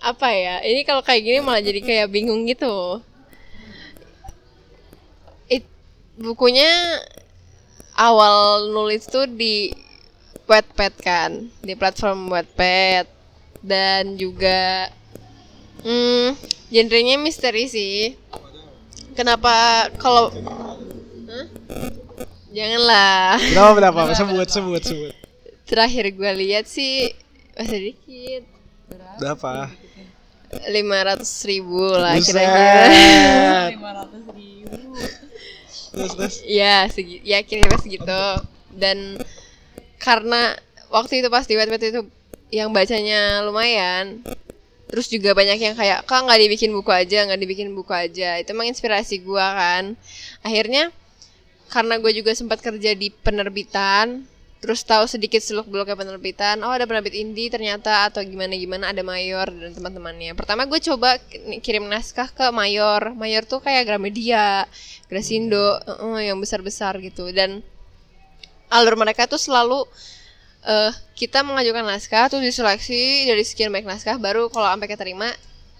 apa 0.00 0.28
ya? 0.32 0.64
Ini 0.64 0.80
kalau 0.88 1.04
kayak 1.04 1.20
gini 1.20 1.38
malah 1.44 1.60
jadi 1.60 1.80
kayak 1.84 2.08
bingung 2.08 2.48
gitu. 2.48 3.04
Bukunya 6.20 6.68
awal 7.96 8.68
nulis 8.70 9.08
tuh 9.08 9.24
di 9.24 9.72
Wattpad 10.44 10.94
kan, 11.00 11.30
di 11.64 11.72
platform 11.78 12.28
Wattpad 12.28 13.06
dan 13.64 14.18
juga 14.20 14.90
hmm, 15.80 16.36
genrenya 16.68 17.16
misteri 17.16 17.70
sih. 17.70 18.14
Kenapa 19.16 19.86
kalau 19.96 20.30
Hah? 21.30 21.46
Janganlah. 22.50 23.38
Berapa 23.54 23.72
berapa? 23.78 24.10
Sebut 24.18 24.48
sebut 24.50 24.82
sebut. 24.82 25.14
Terakhir 25.70 26.10
gue 26.10 26.30
lihat 26.34 26.66
sih 26.66 27.14
masih 27.54 27.94
dikit. 27.94 28.42
Berapa? 29.22 29.70
lima 30.66 30.98
ratus 31.06 31.46
ribu 31.46 31.94
lah 31.94 32.18
kira-kira. 32.18 32.90
Terus 35.90 36.12
terus. 36.14 36.36
ya, 36.46 36.86
segi, 36.86 37.18
ya 37.26 37.42
kira-kira 37.42 37.78
segitu. 37.82 38.22
Dan 38.70 39.18
karena 39.98 40.54
waktu 40.88 41.22
itu 41.22 41.28
pas 41.28 41.44
di 41.46 41.58
Wattpad 41.58 41.82
itu 41.82 42.00
yang 42.50 42.70
bacanya 42.70 43.46
lumayan, 43.46 44.22
terus 44.90 45.06
juga 45.06 45.34
banyak 45.34 45.58
yang 45.58 45.74
kayak 45.78 46.02
kak 46.06 46.20
nggak 46.26 46.40
dibikin 46.46 46.70
buku 46.74 46.90
aja, 46.90 47.26
nggak 47.26 47.40
dibikin 47.42 47.70
buku 47.74 47.90
aja. 47.90 48.38
Itu 48.38 48.54
menginspirasi 48.54 49.22
gua 49.22 49.54
kan. 49.54 49.84
Akhirnya 50.42 50.94
karena 51.70 52.02
gue 52.02 52.10
juga 52.10 52.34
sempat 52.34 52.58
kerja 52.58 52.98
di 52.98 53.14
penerbitan, 53.14 54.26
terus 54.60 54.84
tahu 54.84 55.08
sedikit 55.08 55.40
seluk 55.40 55.66
beluknya 55.66 55.96
penerbitan. 55.96 56.60
Oh 56.60 56.68
ada 56.68 56.84
penerbit 56.84 57.16
indie 57.16 57.48
ternyata 57.48 58.12
atau 58.12 58.20
gimana 58.20 58.52
gimana 58.54 58.92
ada 58.92 59.00
Mayor 59.00 59.48
dan 59.48 59.72
teman-temannya. 59.72 60.36
Pertama 60.36 60.68
gue 60.68 60.80
coba 60.84 61.16
ki- 61.16 61.64
kirim 61.64 61.88
naskah 61.88 62.28
ke 62.28 62.52
Mayor. 62.52 63.16
Mayor 63.16 63.48
tuh 63.48 63.64
kayak 63.64 63.88
Gramedia, 63.88 64.68
Grasindo, 65.08 65.80
eh, 65.80 66.28
yang 66.28 66.36
besar-besar 66.36 67.00
gitu. 67.00 67.32
Dan 67.32 67.64
alur 68.68 68.94
mereka 69.00 69.24
tuh 69.26 69.40
selalu 69.40 69.88
eh 70.60 70.92
kita 71.16 71.40
mengajukan 71.40 71.80
naskah 71.88 72.28
terus 72.28 72.44
diseleksi 72.44 73.24
dari 73.32 73.40
sekian 73.48 73.72
banyak 73.72 73.88
naskah 73.88 74.20
baru 74.20 74.52
kalau 74.52 74.68
sampai 74.68 74.92
keterima 74.92 75.28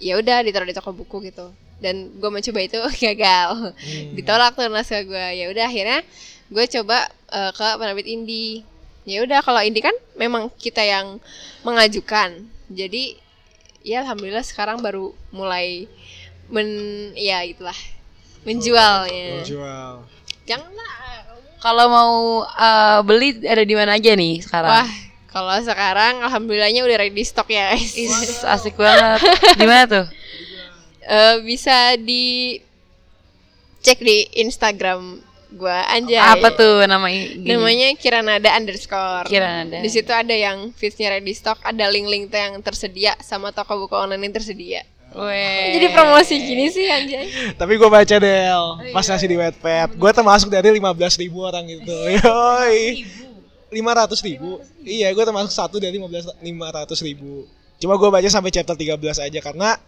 ya 0.00 0.16
udah 0.16 0.40
ditaruh 0.40 0.64
di 0.64 0.72
toko 0.72 0.96
buku 0.96 1.28
gitu 1.28 1.52
dan 1.84 2.16
gue 2.16 2.30
mencoba 2.32 2.60
itu 2.64 2.80
gagal 3.04 3.76
ditolak 4.16 4.56
tuh 4.56 4.72
naskah 4.72 5.04
gue 5.04 5.26
ya 5.36 5.52
udah 5.52 5.68
akhirnya 5.68 6.00
gue 6.50 6.64
coba 6.78 7.06
eh, 7.30 7.50
ke 7.54 7.66
penerbit 7.78 8.06
indie 8.10 8.66
ya 9.06 9.22
udah 9.24 9.40
kalau 9.40 9.62
indie 9.62 9.80
kan 9.80 9.94
memang 10.18 10.50
kita 10.58 10.82
yang 10.82 11.22
mengajukan 11.64 12.46
jadi 12.68 13.16
ya 13.80 14.04
alhamdulillah 14.04 14.44
sekarang 14.44 14.84
baru 14.84 15.14
mulai 15.32 15.88
men 16.50 16.68
ya 17.16 17.40
itulah 17.46 17.76
menjualnya 18.44 19.46
Jual. 19.46 20.04
janganlah 20.44 20.92
Kalau 21.60 21.86
mau 21.92 22.14
eh, 22.48 22.98
beli 23.04 23.36
ada 23.44 23.60
di 23.60 23.74
mana 23.76 24.00
aja 24.00 24.16
nih 24.16 24.40
sekarang? 24.40 24.72
wah 24.72 24.90
kalau 25.30 25.54
sekarang 25.62 26.24
alhamdulillahnya 26.26 26.82
udah 26.82 26.96
ready 26.98 27.22
stock 27.22 27.46
ya 27.46 27.70
guys 27.70 27.94
Is, 27.94 28.42
asik 28.42 28.74
banget. 28.74 29.22
Di 29.54 29.66
mana 29.68 29.84
tuh? 29.86 30.06
Eh, 31.06 31.36
bisa 31.46 31.94
di 32.00 32.58
cek 33.80 33.98
di 34.02 34.26
Instagram 34.42 35.22
gua 35.52 35.82
anjay. 35.86 36.18
Apa 36.18 36.52
tuh 36.52 36.84
nama 36.84 37.06
i- 37.08 37.34
gini? 37.36 37.50
Namanya 37.50 37.88
Kiranada 37.94 38.50
underscore. 38.54 39.26
Kiranada. 39.26 39.78
Di 39.78 39.90
situ 39.90 40.10
ada 40.10 40.32
yang 40.32 40.70
feedsnya 40.72 41.10
ready 41.10 41.32
stock, 41.32 41.58
ada 41.60 41.86
link-link 41.86 42.28
yang 42.28 42.58
tersedia 42.60 43.14
sama 43.20 43.50
toko 43.50 43.86
buku 43.86 43.94
online 43.94 44.30
yang 44.30 44.34
tersedia. 44.36 44.82
Weh. 45.10 45.74
Jadi 45.74 45.86
promosi 45.90 46.34
gini 46.38 46.70
sih 46.70 46.86
anjay. 46.86 47.26
Tapi 47.60 47.74
gue 47.74 47.90
baca 47.90 48.16
Del 48.22 48.64
pas 48.94 49.02
ngasih 49.02 49.26
di 49.26 49.36
Wattpad. 49.36 49.98
Gue 49.98 50.10
termasuk 50.14 50.46
dari 50.46 50.70
15 50.70 51.18
ribu 51.18 51.42
orang 51.42 51.66
gitu. 51.66 51.90
Yoi. 51.90 53.02
500 53.70 54.26
ribu. 54.26 54.58
Iya, 54.82 55.10
gue 55.10 55.24
termasuk 55.26 55.50
satu 55.50 55.82
dari 55.82 55.98
15 55.98 56.30
500 56.42 57.06
ribu. 57.06 57.46
Cuma 57.78 57.98
gue 57.98 58.06
baca 58.06 58.28
sampai 58.28 58.50
chapter 58.50 58.78
13 58.78 59.18
aja 59.18 59.40
karena 59.42 59.78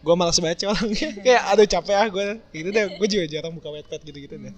gue 0.00 0.14
malas 0.16 0.40
baca 0.40 0.64
orangnya. 0.72 1.08
Kayak 1.24 1.42
aduh 1.52 1.66
capek 1.68 1.96
ah 1.96 2.08
gue. 2.08 2.24
Gitu 2.52 2.68
deh. 2.72 2.84
Gue 2.96 3.08
juga 3.08 3.24
jarang 3.28 3.52
buka 3.52 3.68
Wattpad 3.68 4.00
gitu-gitu 4.00 4.36
deh. 4.36 4.54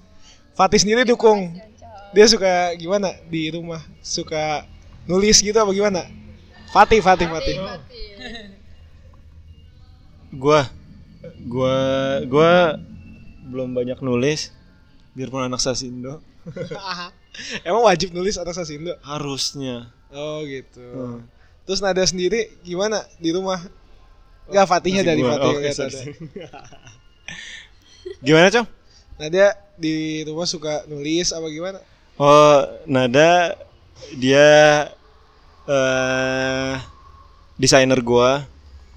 Fatih 0.52 0.80
sendiri 0.80 1.08
dukung. 1.08 1.56
Dia 2.12 2.28
suka 2.28 2.76
gimana 2.76 3.16
di 3.32 3.48
rumah? 3.48 3.80
Suka 4.04 4.68
nulis 5.08 5.40
gitu 5.40 5.56
apa 5.56 5.72
gimana? 5.72 6.04
Fatih, 6.72 7.00
Fatih, 7.00 7.28
Fatih. 7.28 7.56
Gua 10.32 10.68
gua 11.44 11.76
gua 12.28 12.52
belum 13.48 13.76
banyak 13.76 14.00
nulis 14.00 14.52
biarpun 15.12 15.44
anak 15.44 15.60
Sasindo 15.60 16.24
Emang 17.68 17.84
wajib 17.84 18.16
nulis 18.16 18.40
atas 18.40 18.56
Sasindo? 18.56 18.96
harusnya. 19.04 19.92
Oh 20.12 20.44
gitu. 20.44 20.84
Hmm. 20.84 21.20
Terus 21.64 21.80
Nada 21.80 22.04
sendiri 22.04 22.52
gimana 22.60 23.00
di 23.16 23.32
rumah? 23.32 23.60
Gak 24.52 24.68
Fatihnya 24.68 25.00
dari. 25.00 25.24
Fatih 25.24 25.72
sorry, 25.72 25.88
ada. 25.88 25.88
sorry. 25.96 26.12
Gimana, 28.20 28.50
Cong? 28.52 28.68
Nada 29.22 29.54
di 29.78 30.26
rumah 30.26 30.50
suka 30.50 30.82
nulis 30.90 31.30
apa 31.30 31.46
gimana? 31.46 31.78
Oh, 32.18 32.58
Nada 32.90 33.54
dia 34.18 34.90
eh 35.62 36.74
desainer 37.54 38.02
gua. 38.02 38.42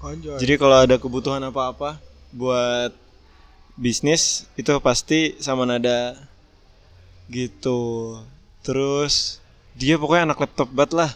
Konjol. 0.02 0.34
Jadi 0.42 0.58
kalau 0.58 0.82
ada 0.82 0.98
kebutuhan 0.98 1.38
apa-apa 1.46 2.02
buat 2.34 2.90
bisnis 3.78 4.50
itu 4.58 4.74
pasti 4.82 5.38
sama 5.38 5.62
Nada 5.62 6.18
gitu. 7.30 8.18
Terus 8.66 9.38
dia 9.78 9.94
pokoknya 9.94 10.34
anak 10.34 10.42
laptop 10.42 10.74
banget 10.74 11.06
lah. 11.06 11.10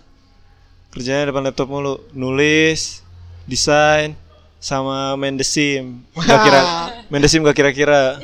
Kerjanya 0.95 1.35
depan 1.35 1.51
laptop 1.51 1.67
mulu, 1.67 1.99
nulis, 2.15 3.03
desain, 3.43 4.15
sama 4.63 5.19
main 5.19 5.35
The 5.35 5.43
Sim. 5.43 6.07
Gak 6.15 6.41
kira 6.47 6.61
main 7.11 7.23
The 7.25 7.27
Sim 7.27 7.43
gak 7.43 7.59
kira-kira. 7.59 8.23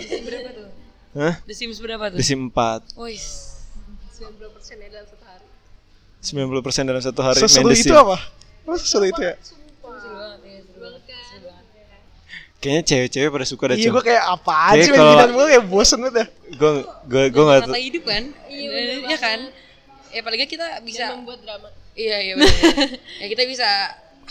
Hah? 1.17 1.35
The 1.49 1.55
Sims 1.57 1.81
berapa 1.81 2.13
tuh? 2.13 2.21
The 2.21 2.25
Sim 2.25 2.53
4. 2.53 2.93
Wih. 3.01 3.17
90% 6.27 6.89
dalam 6.89 7.01
satu 7.05 7.21
hari 7.23 7.39
Seseru 7.41 7.71
main 7.71 7.77
The 7.77 7.77
itu 7.81 7.93
Sim. 7.93 8.03
apa? 8.05 8.17
Oh, 8.67 8.77
seseru 8.77 9.07
itu 9.09 9.23
ya? 9.25 9.35
Kayaknya 12.57 12.83
cewek-cewek 12.83 13.29
pada 13.31 13.47
suka 13.47 13.65
dah, 13.71 13.77
Iya, 13.77 13.93
gue 13.93 14.03
kayak 14.03 14.25
Kayak 14.75 14.85
sih 14.89 14.93
main 14.97 15.05
ginian 15.07 15.31
mulu 15.37 15.47
ya 15.47 15.61
bosen 15.63 16.01
udah. 16.03 16.27
Gue 16.57 16.71
gue 17.07 17.23
gue 17.31 17.45
nggak 17.47 17.63
Kata 17.69 17.79
hidup 17.79 18.05
kan? 18.09 18.25
Iya 19.07 19.19
kan? 19.21 19.41
Ya 20.11 20.21
paling 20.25 20.41
nggak 20.41 20.51
kita 20.51 20.67
bisa 20.83 21.15
membuat 21.15 21.45
drama. 21.47 21.69
Iya 21.95 22.17
iya 22.27 22.33
benar. 22.35 22.91
ya 23.23 23.27
kita 23.31 23.43
bisa 23.47 23.69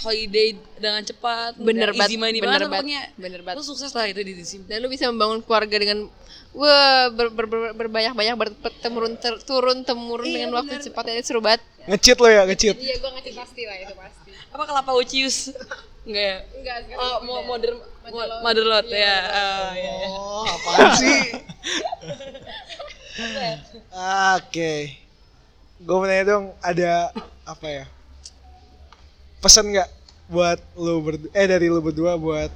holiday 0.04 0.58
dengan 0.82 1.02
cepat. 1.06 1.56
Bener 1.56 1.96
banget, 1.96 2.12
easy 2.12 2.18
money 2.20 2.44
bener 2.44 2.68
banget 2.68 2.68
banget, 2.68 2.82
pokoknya. 2.82 3.02
bener 3.16 3.42
banget. 3.46 3.58
Lu 3.62 3.64
sukses 3.64 3.92
lah 3.96 4.06
itu 4.10 4.20
di 4.20 4.34
Sims. 4.44 4.68
Dan 4.68 4.84
lu 4.84 4.92
bisa 4.92 5.08
membangun 5.08 5.40
keluarga 5.40 5.78
dengan 5.80 6.10
wah 6.56 7.12
ber, 7.12 7.28
ber, 7.30 7.46
ber- 7.46 7.76
berbanyak-banyak 7.76 8.36
bertemurun 8.58 9.20
ter, 9.20 9.36
turun 9.44 9.84
temurun 9.84 10.24
dengan 10.26 10.56
waktu 10.56 10.80
cepat 10.80 11.12
ya 11.12 11.20
seru 11.20 11.44
banget. 11.44 11.60
Ngecit 11.86 12.18
lo 12.18 12.28
ya, 12.28 12.48
ngecit. 12.48 12.76
Iya, 12.80 12.96
gua 12.98 13.12
ngasih 13.14 13.34
pasti 13.36 13.62
lah 13.64 13.76
itu 13.78 13.94
pasti. 13.94 14.32
Apa 14.50 14.64
kelapa 14.64 14.92
ucius? 14.96 15.52
Enggak 16.08 16.24
ya? 16.24 16.38
Enggak, 16.56 16.78
Oh, 16.96 17.18
mau 17.22 17.44
modern 17.46 17.78
motherlot 18.42 18.88
ya. 18.88 19.16
Oh, 19.22 19.70
iya. 19.74 19.92
Oh, 20.08 20.46
apaan 20.46 20.90
sih? 20.96 21.20
Oke. 24.40 24.72
Gue 25.76 25.96
mau 25.96 26.08
nanya 26.08 26.26
dong, 26.26 26.46
ada 26.60 27.12
apa 27.44 27.68
ya? 27.68 27.86
Pesan 29.40 29.70
nggak 29.70 29.90
buat 30.26 30.58
lu 30.74 31.04
berdua, 31.04 31.30
eh 31.32 31.46
dari 31.46 31.68
lu 31.70 31.78
berdua 31.78 32.18
buat 32.18 32.50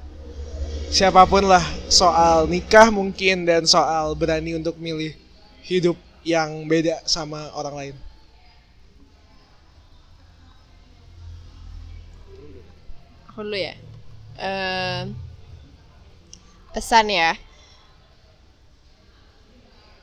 siapa 0.89 1.21
pun 1.30 1.45
lah 1.45 1.62
soal 1.86 2.49
nikah 2.49 2.89
mungkin 2.89 3.45
dan 3.45 3.62
soal 3.69 4.17
berani 4.17 4.58
untuk 4.58 4.73
milih 4.82 5.13
hidup 5.62 5.93
yang 6.25 6.65
beda 6.65 7.06
sama 7.06 7.54
orang 7.54 7.75
lain. 7.78 7.95
Aku 13.30 13.45
dulu 13.45 13.56
ya. 13.56 13.78
Eh, 14.41 15.02
pesan 16.73 17.08
ya. 17.13 17.38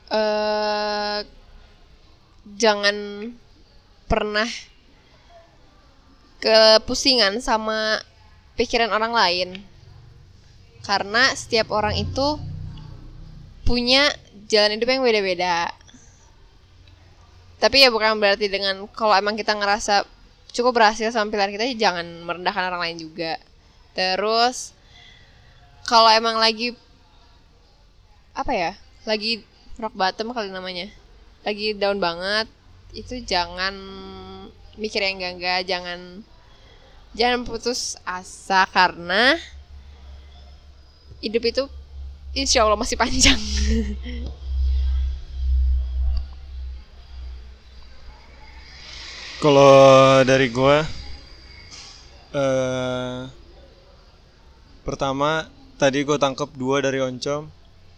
eh 0.07 1.19
jangan 2.55 2.95
pernah 4.07 4.47
kepusingan 6.39 7.43
sama 7.43 7.99
pikiran 8.55 8.87
orang 8.95 9.11
lain. 9.11 9.49
Karena 10.87 11.35
setiap 11.35 11.67
orang 11.75 11.99
itu 11.99 12.39
punya 13.67 14.07
jalan 14.47 14.79
hidup 14.79 14.87
yang 14.87 15.03
beda-beda. 15.03 15.67
Tapi 17.59 17.83
ya 17.83 17.91
bukan 17.91 18.15
berarti 18.23 18.47
dengan 18.47 18.87
kalau 18.95 19.11
emang 19.11 19.35
kita 19.35 19.51
ngerasa 19.51 20.07
cukup 20.55 20.79
berhasil 20.79 21.11
sama 21.11 21.27
pilihan 21.27 21.51
kita 21.51 21.65
ya 21.67 21.75
jangan 21.91 22.07
merendahkan 22.23 22.71
orang 22.71 22.81
lain 22.87 22.97
juga. 23.03 23.35
Terus 23.91 24.71
kalau 25.83 26.07
emang 26.07 26.39
lagi 26.39 26.71
apa 28.31 28.53
ya? 28.55 28.71
Lagi 29.03 29.43
rock 29.75 29.91
bottom 29.97 30.31
kali 30.31 30.53
namanya. 30.53 30.87
Lagi 31.43 31.75
down 31.75 31.99
banget, 31.99 32.47
itu 32.95 33.19
jangan 33.23 33.75
mikir 34.77 35.01
yang 35.01 35.17
enggak-enggak, 35.19 35.65
jangan 35.65 36.21
jangan 37.17 37.41
putus 37.43 37.97
asa 38.05 38.69
karena 38.69 39.35
hidup 41.19 41.43
itu 41.45 41.63
insya 42.33 42.63
Allah 42.63 42.77
masih 42.77 42.97
panjang. 42.97 43.37
Kalau 49.37 50.25
dari 50.25 50.49
gua 50.49 50.81
eh 52.33 53.19
pertama 54.81 55.45
tadi 55.77 56.01
gue 56.01 56.17
tangkep 56.17 56.49
dua 56.57 56.81
dari 56.81 56.99
Oncom. 56.99 57.47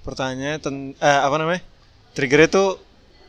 Pertanyaannya 0.03 0.57
ten, 0.59 0.75
eh 0.99 1.19
apa 1.23 1.35
namanya? 1.39 1.61
Triggernya 2.15 2.49
tuh 2.51 2.69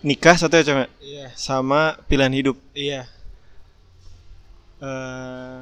nikah 0.02 0.34
satu 0.34 0.58
ya 0.58 0.64
cuma 0.66 0.84
Iya. 0.98 1.26
sama 1.36 1.98
pilihan 2.08 2.34
hidup. 2.34 2.56
Iya. 2.74 3.06
eh 4.80 5.60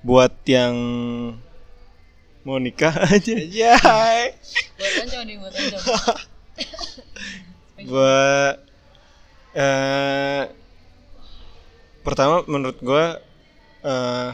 buat 0.00 0.32
yang 0.48 0.74
mau 2.44 2.56
nikah 2.56 2.94
aja. 3.12 3.36
Iya. 3.36 3.76
Buat 4.80 4.92
Oncom 5.04 5.22
nih, 5.28 5.36
buat 5.36 5.52
Oncom. 5.52 5.80
Buat 7.90 8.56
eh 9.50 10.44
pertama 12.04 12.44
menurut 12.44 12.76
gua 12.84 13.16
eh 13.80 14.30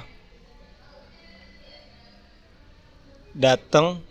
datang 3.34 4.02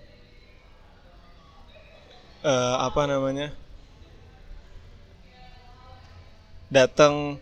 eh 2.43 2.75
apa 2.79 3.01
namanya? 3.07 3.51
Datang 6.71 7.39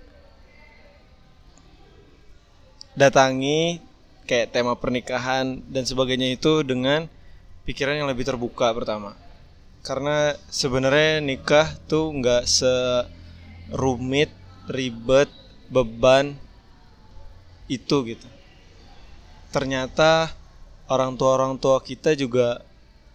datangi 2.94 3.93
kayak 4.24 4.56
tema 4.56 4.76
pernikahan 4.80 5.60
dan 5.68 5.84
sebagainya 5.84 6.36
itu 6.36 6.64
dengan 6.64 7.08
pikiran 7.68 8.00
yang 8.00 8.10
lebih 8.10 8.28
terbuka 8.28 8.72
pertama. 8.72 9.16
Karena 9.84 10.36
sebenarnya 10.48 11.20
nikah 11.20 11.76
tuh 11.92 12.12
nggak 12.16 12.48
serumit 12.48 14.32
ribet 14.72 15.28
beban 15.68 16.40
itu 17.68 17.96
gitu. 18.08 18.28
Ternyata 19.52 20.32
orang 20.88 21.20
tua 21.20 21.36
orang 21.36 21.60
tua 21.60 21.84
kita 21.84 22.16
juga 22.16 22.64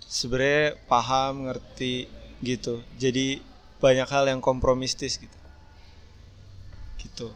sebenarnya 0.04 0.76
paham 0.88 1.48
ngerti 1.48 2.08
gitu. 2.44 2.84
Jadi 3.00 3.40
banyak 3.78 4.08
hal 4.08 4.28
yang 4.28 4.40
kompromistis 4.42 5.16
gitu. 5.16 5.38
Gitu. 7.00 7.28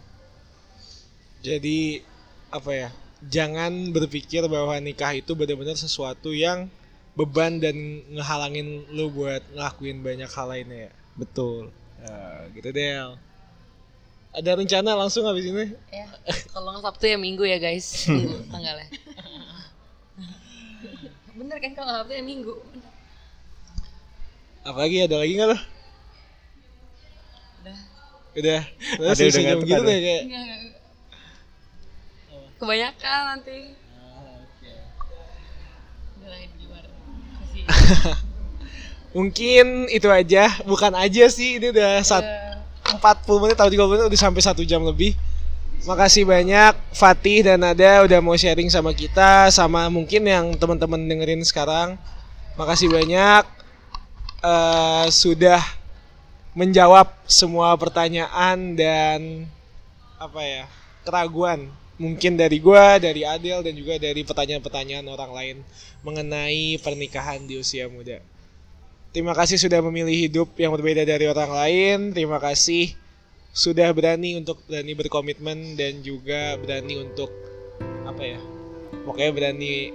Jadi 1.42 2.02
apa 2.52 2.70
ya? 2.70 2.90
Jangan 3.30 3.94
berpikir 3.94 4.42
bahwa 4.50 4.74
nikah 4.82 5.14
itu 5.14 5.38
benar-benar 5.38 5.78
sesuatu 5.78 6.35
yang 6.35 6.66
beban 7.12 7.61
dan 7.61 7.76
ngehalangin 8.11 8.88
lu 8.90 9.12
buat 9.12 9.44
ngelakuin 9.52 10.00
banyak 10.02 10.30
hal 10.32 10.46
lainnya 10.48 10.88
ya. 10.88 10.92
betul 11.12 11.68
Ya, 12.02 12.50
gitu 12.58 12.68
Del. 12.74 13.14
Ada 14.32 14.58
rencana 14.58 14.96
langsung 14.98 15.22
habis 15.28 15.46
ini? 15.46 15.76
ya, 15.92 16.08
kalau 16.50 16.74
nggak 16.74 16.82
Sabtu 16.82 17.04
ya 17.06 17.14
Minggu 17.20 17.44
ya 17.46 17.62
guys. 17.62 18.11
Tanggalnya. 18.52 18.88
Bener 21.37 21.56
kan 21.62 21.72
kalau 21.78 21.94
nggak 21.94 22.00
Sabtu 22.02 22.14
ya 22.18 22.24
Minggu. 22.26 22.54
Apalagi 24.66 25.04
ada 25.06 25.16
lagi 25.22 25.32
nggak 25.38 25.50
lo? 25.52 25.58
Udah. 27.62 27.78
Udah. 28.35 28.62
Terus 28.98 29.18
Ada 29.20 29.22
udah 29.30 29.62
gitu 29.62 29.82
deh 29.87 29.98
kayak. 30.02 30.24
Kebanyakan 32.62 33.20
nanti. 33.27 33.75
Kasih. 37.42 37.64
Mungkin 39.18 39.90
itu 39.90 40.07
aja, 40.07 40.62
bukan 40.62 40.94
aja 40.94 41.27
sih 41.27 41.59
ini 41.59 41.75
udah 41.75 42.07
sat 42.07 42.22
40 42.87 43.42
menit 43.42 43.59
atau 43.59 43.66
30 43.66 43.90
menit 43.90 44.05
udah 44.07 44.20
sampai 44.22 44.46
satu 44.46 44.62
jam 44.62 44.79
lebih. 44.87 45.18
Makasih 45.90 46.22
banyak 46.22 46.79
Fatih 46.94 47.42
dan 47.42 47.66
Nada 47.66 48.07
udah 48.07 48.22
mau 48.22 48.38
sharing 48.38 48.70
sama 48.70 48.94
kita 48.94 49.51
sama 49.51 49.90
mungkin 49.90 50.22
yang 50.22 50.55
teman-teman 50.55 51.03
dengerin 51.03 51.42
sekarang. 51.42 51.98
Makasih 52.55 52.94
banyak 52.94 53.42
eh, 54.38 55.07
sudah 55.11 55.59
menjawab 56.55 57.11
semua 57.27 57.75
pertanyaan 57.75 58.79
dan 58.79 59.51
apa 60.14 60.40
ya 60.46 60.64
keraguan 61.03 61.82
mungkin 62.02 62.34
dari 62.34 62.58
gua, 62.58 62.98
dari 62.98 63.22
Adel 63.22 63.62
dan 63.62 63.78
juga 63.78 63.94
dari 64.02 64.26
pertanyaan-pertanyaan 64.26 65.06
orang 65.06 65.30
lain 65.30 65.56
mengenai 66.02 66.82
pernikahan 66.82 67.46
di 67.46 67.62
usia 67.62 67.86
muda. 67.86 68.18
Terima 69.14 69.38
kasih 69.38 69.62
sudah 69.62 69.78
memilih 69.78 70.26
hidup 70.26 70.50
yang 70.58 70.74
berbeda 70.74 71.06
dari 71.06 71.30
orang 71.30 71.50
lain. 71.54 71.98
Terima 72.10 72.42
kasih 72.42 72.98
sudah 73.54 73.86
berani 73.92 74.40
untuk 74.40 74.58
berani 74.66 74.92
berkomitmen 74.98 75.78
dan 75.78 76.02
juga 76.02 76.58
berani 76.58 77.06
untuk 77.06 77.30
apa 78.08 78.22
ya? 78.24 78.40
Pokoknya 79.06 79.30
berani 79.30 79.94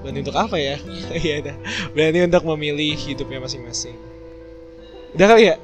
berani 0.00 0.18
untuk 0.24 0.38
apa 0.38 0.56
ya? 0.56 0.80
Iya 1.26 1.52
dah. 1.52 1.56
Berani 1.92 2.24
untuk 2.24 2.48
memilih 2.56 2.96
hidupnya 2.96 3.42
masing-masing. 3.42 3.98
Udah 5.12 5.26
kali 5.28 5.52
ya? 5.52 5.56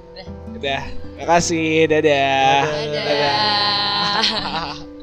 Udah. 0.52 0.82
Terima 1.14 1.26
kasih. 1.30 1.88
Dadah. 1.88 2.62
Dadah. 2.90 4.97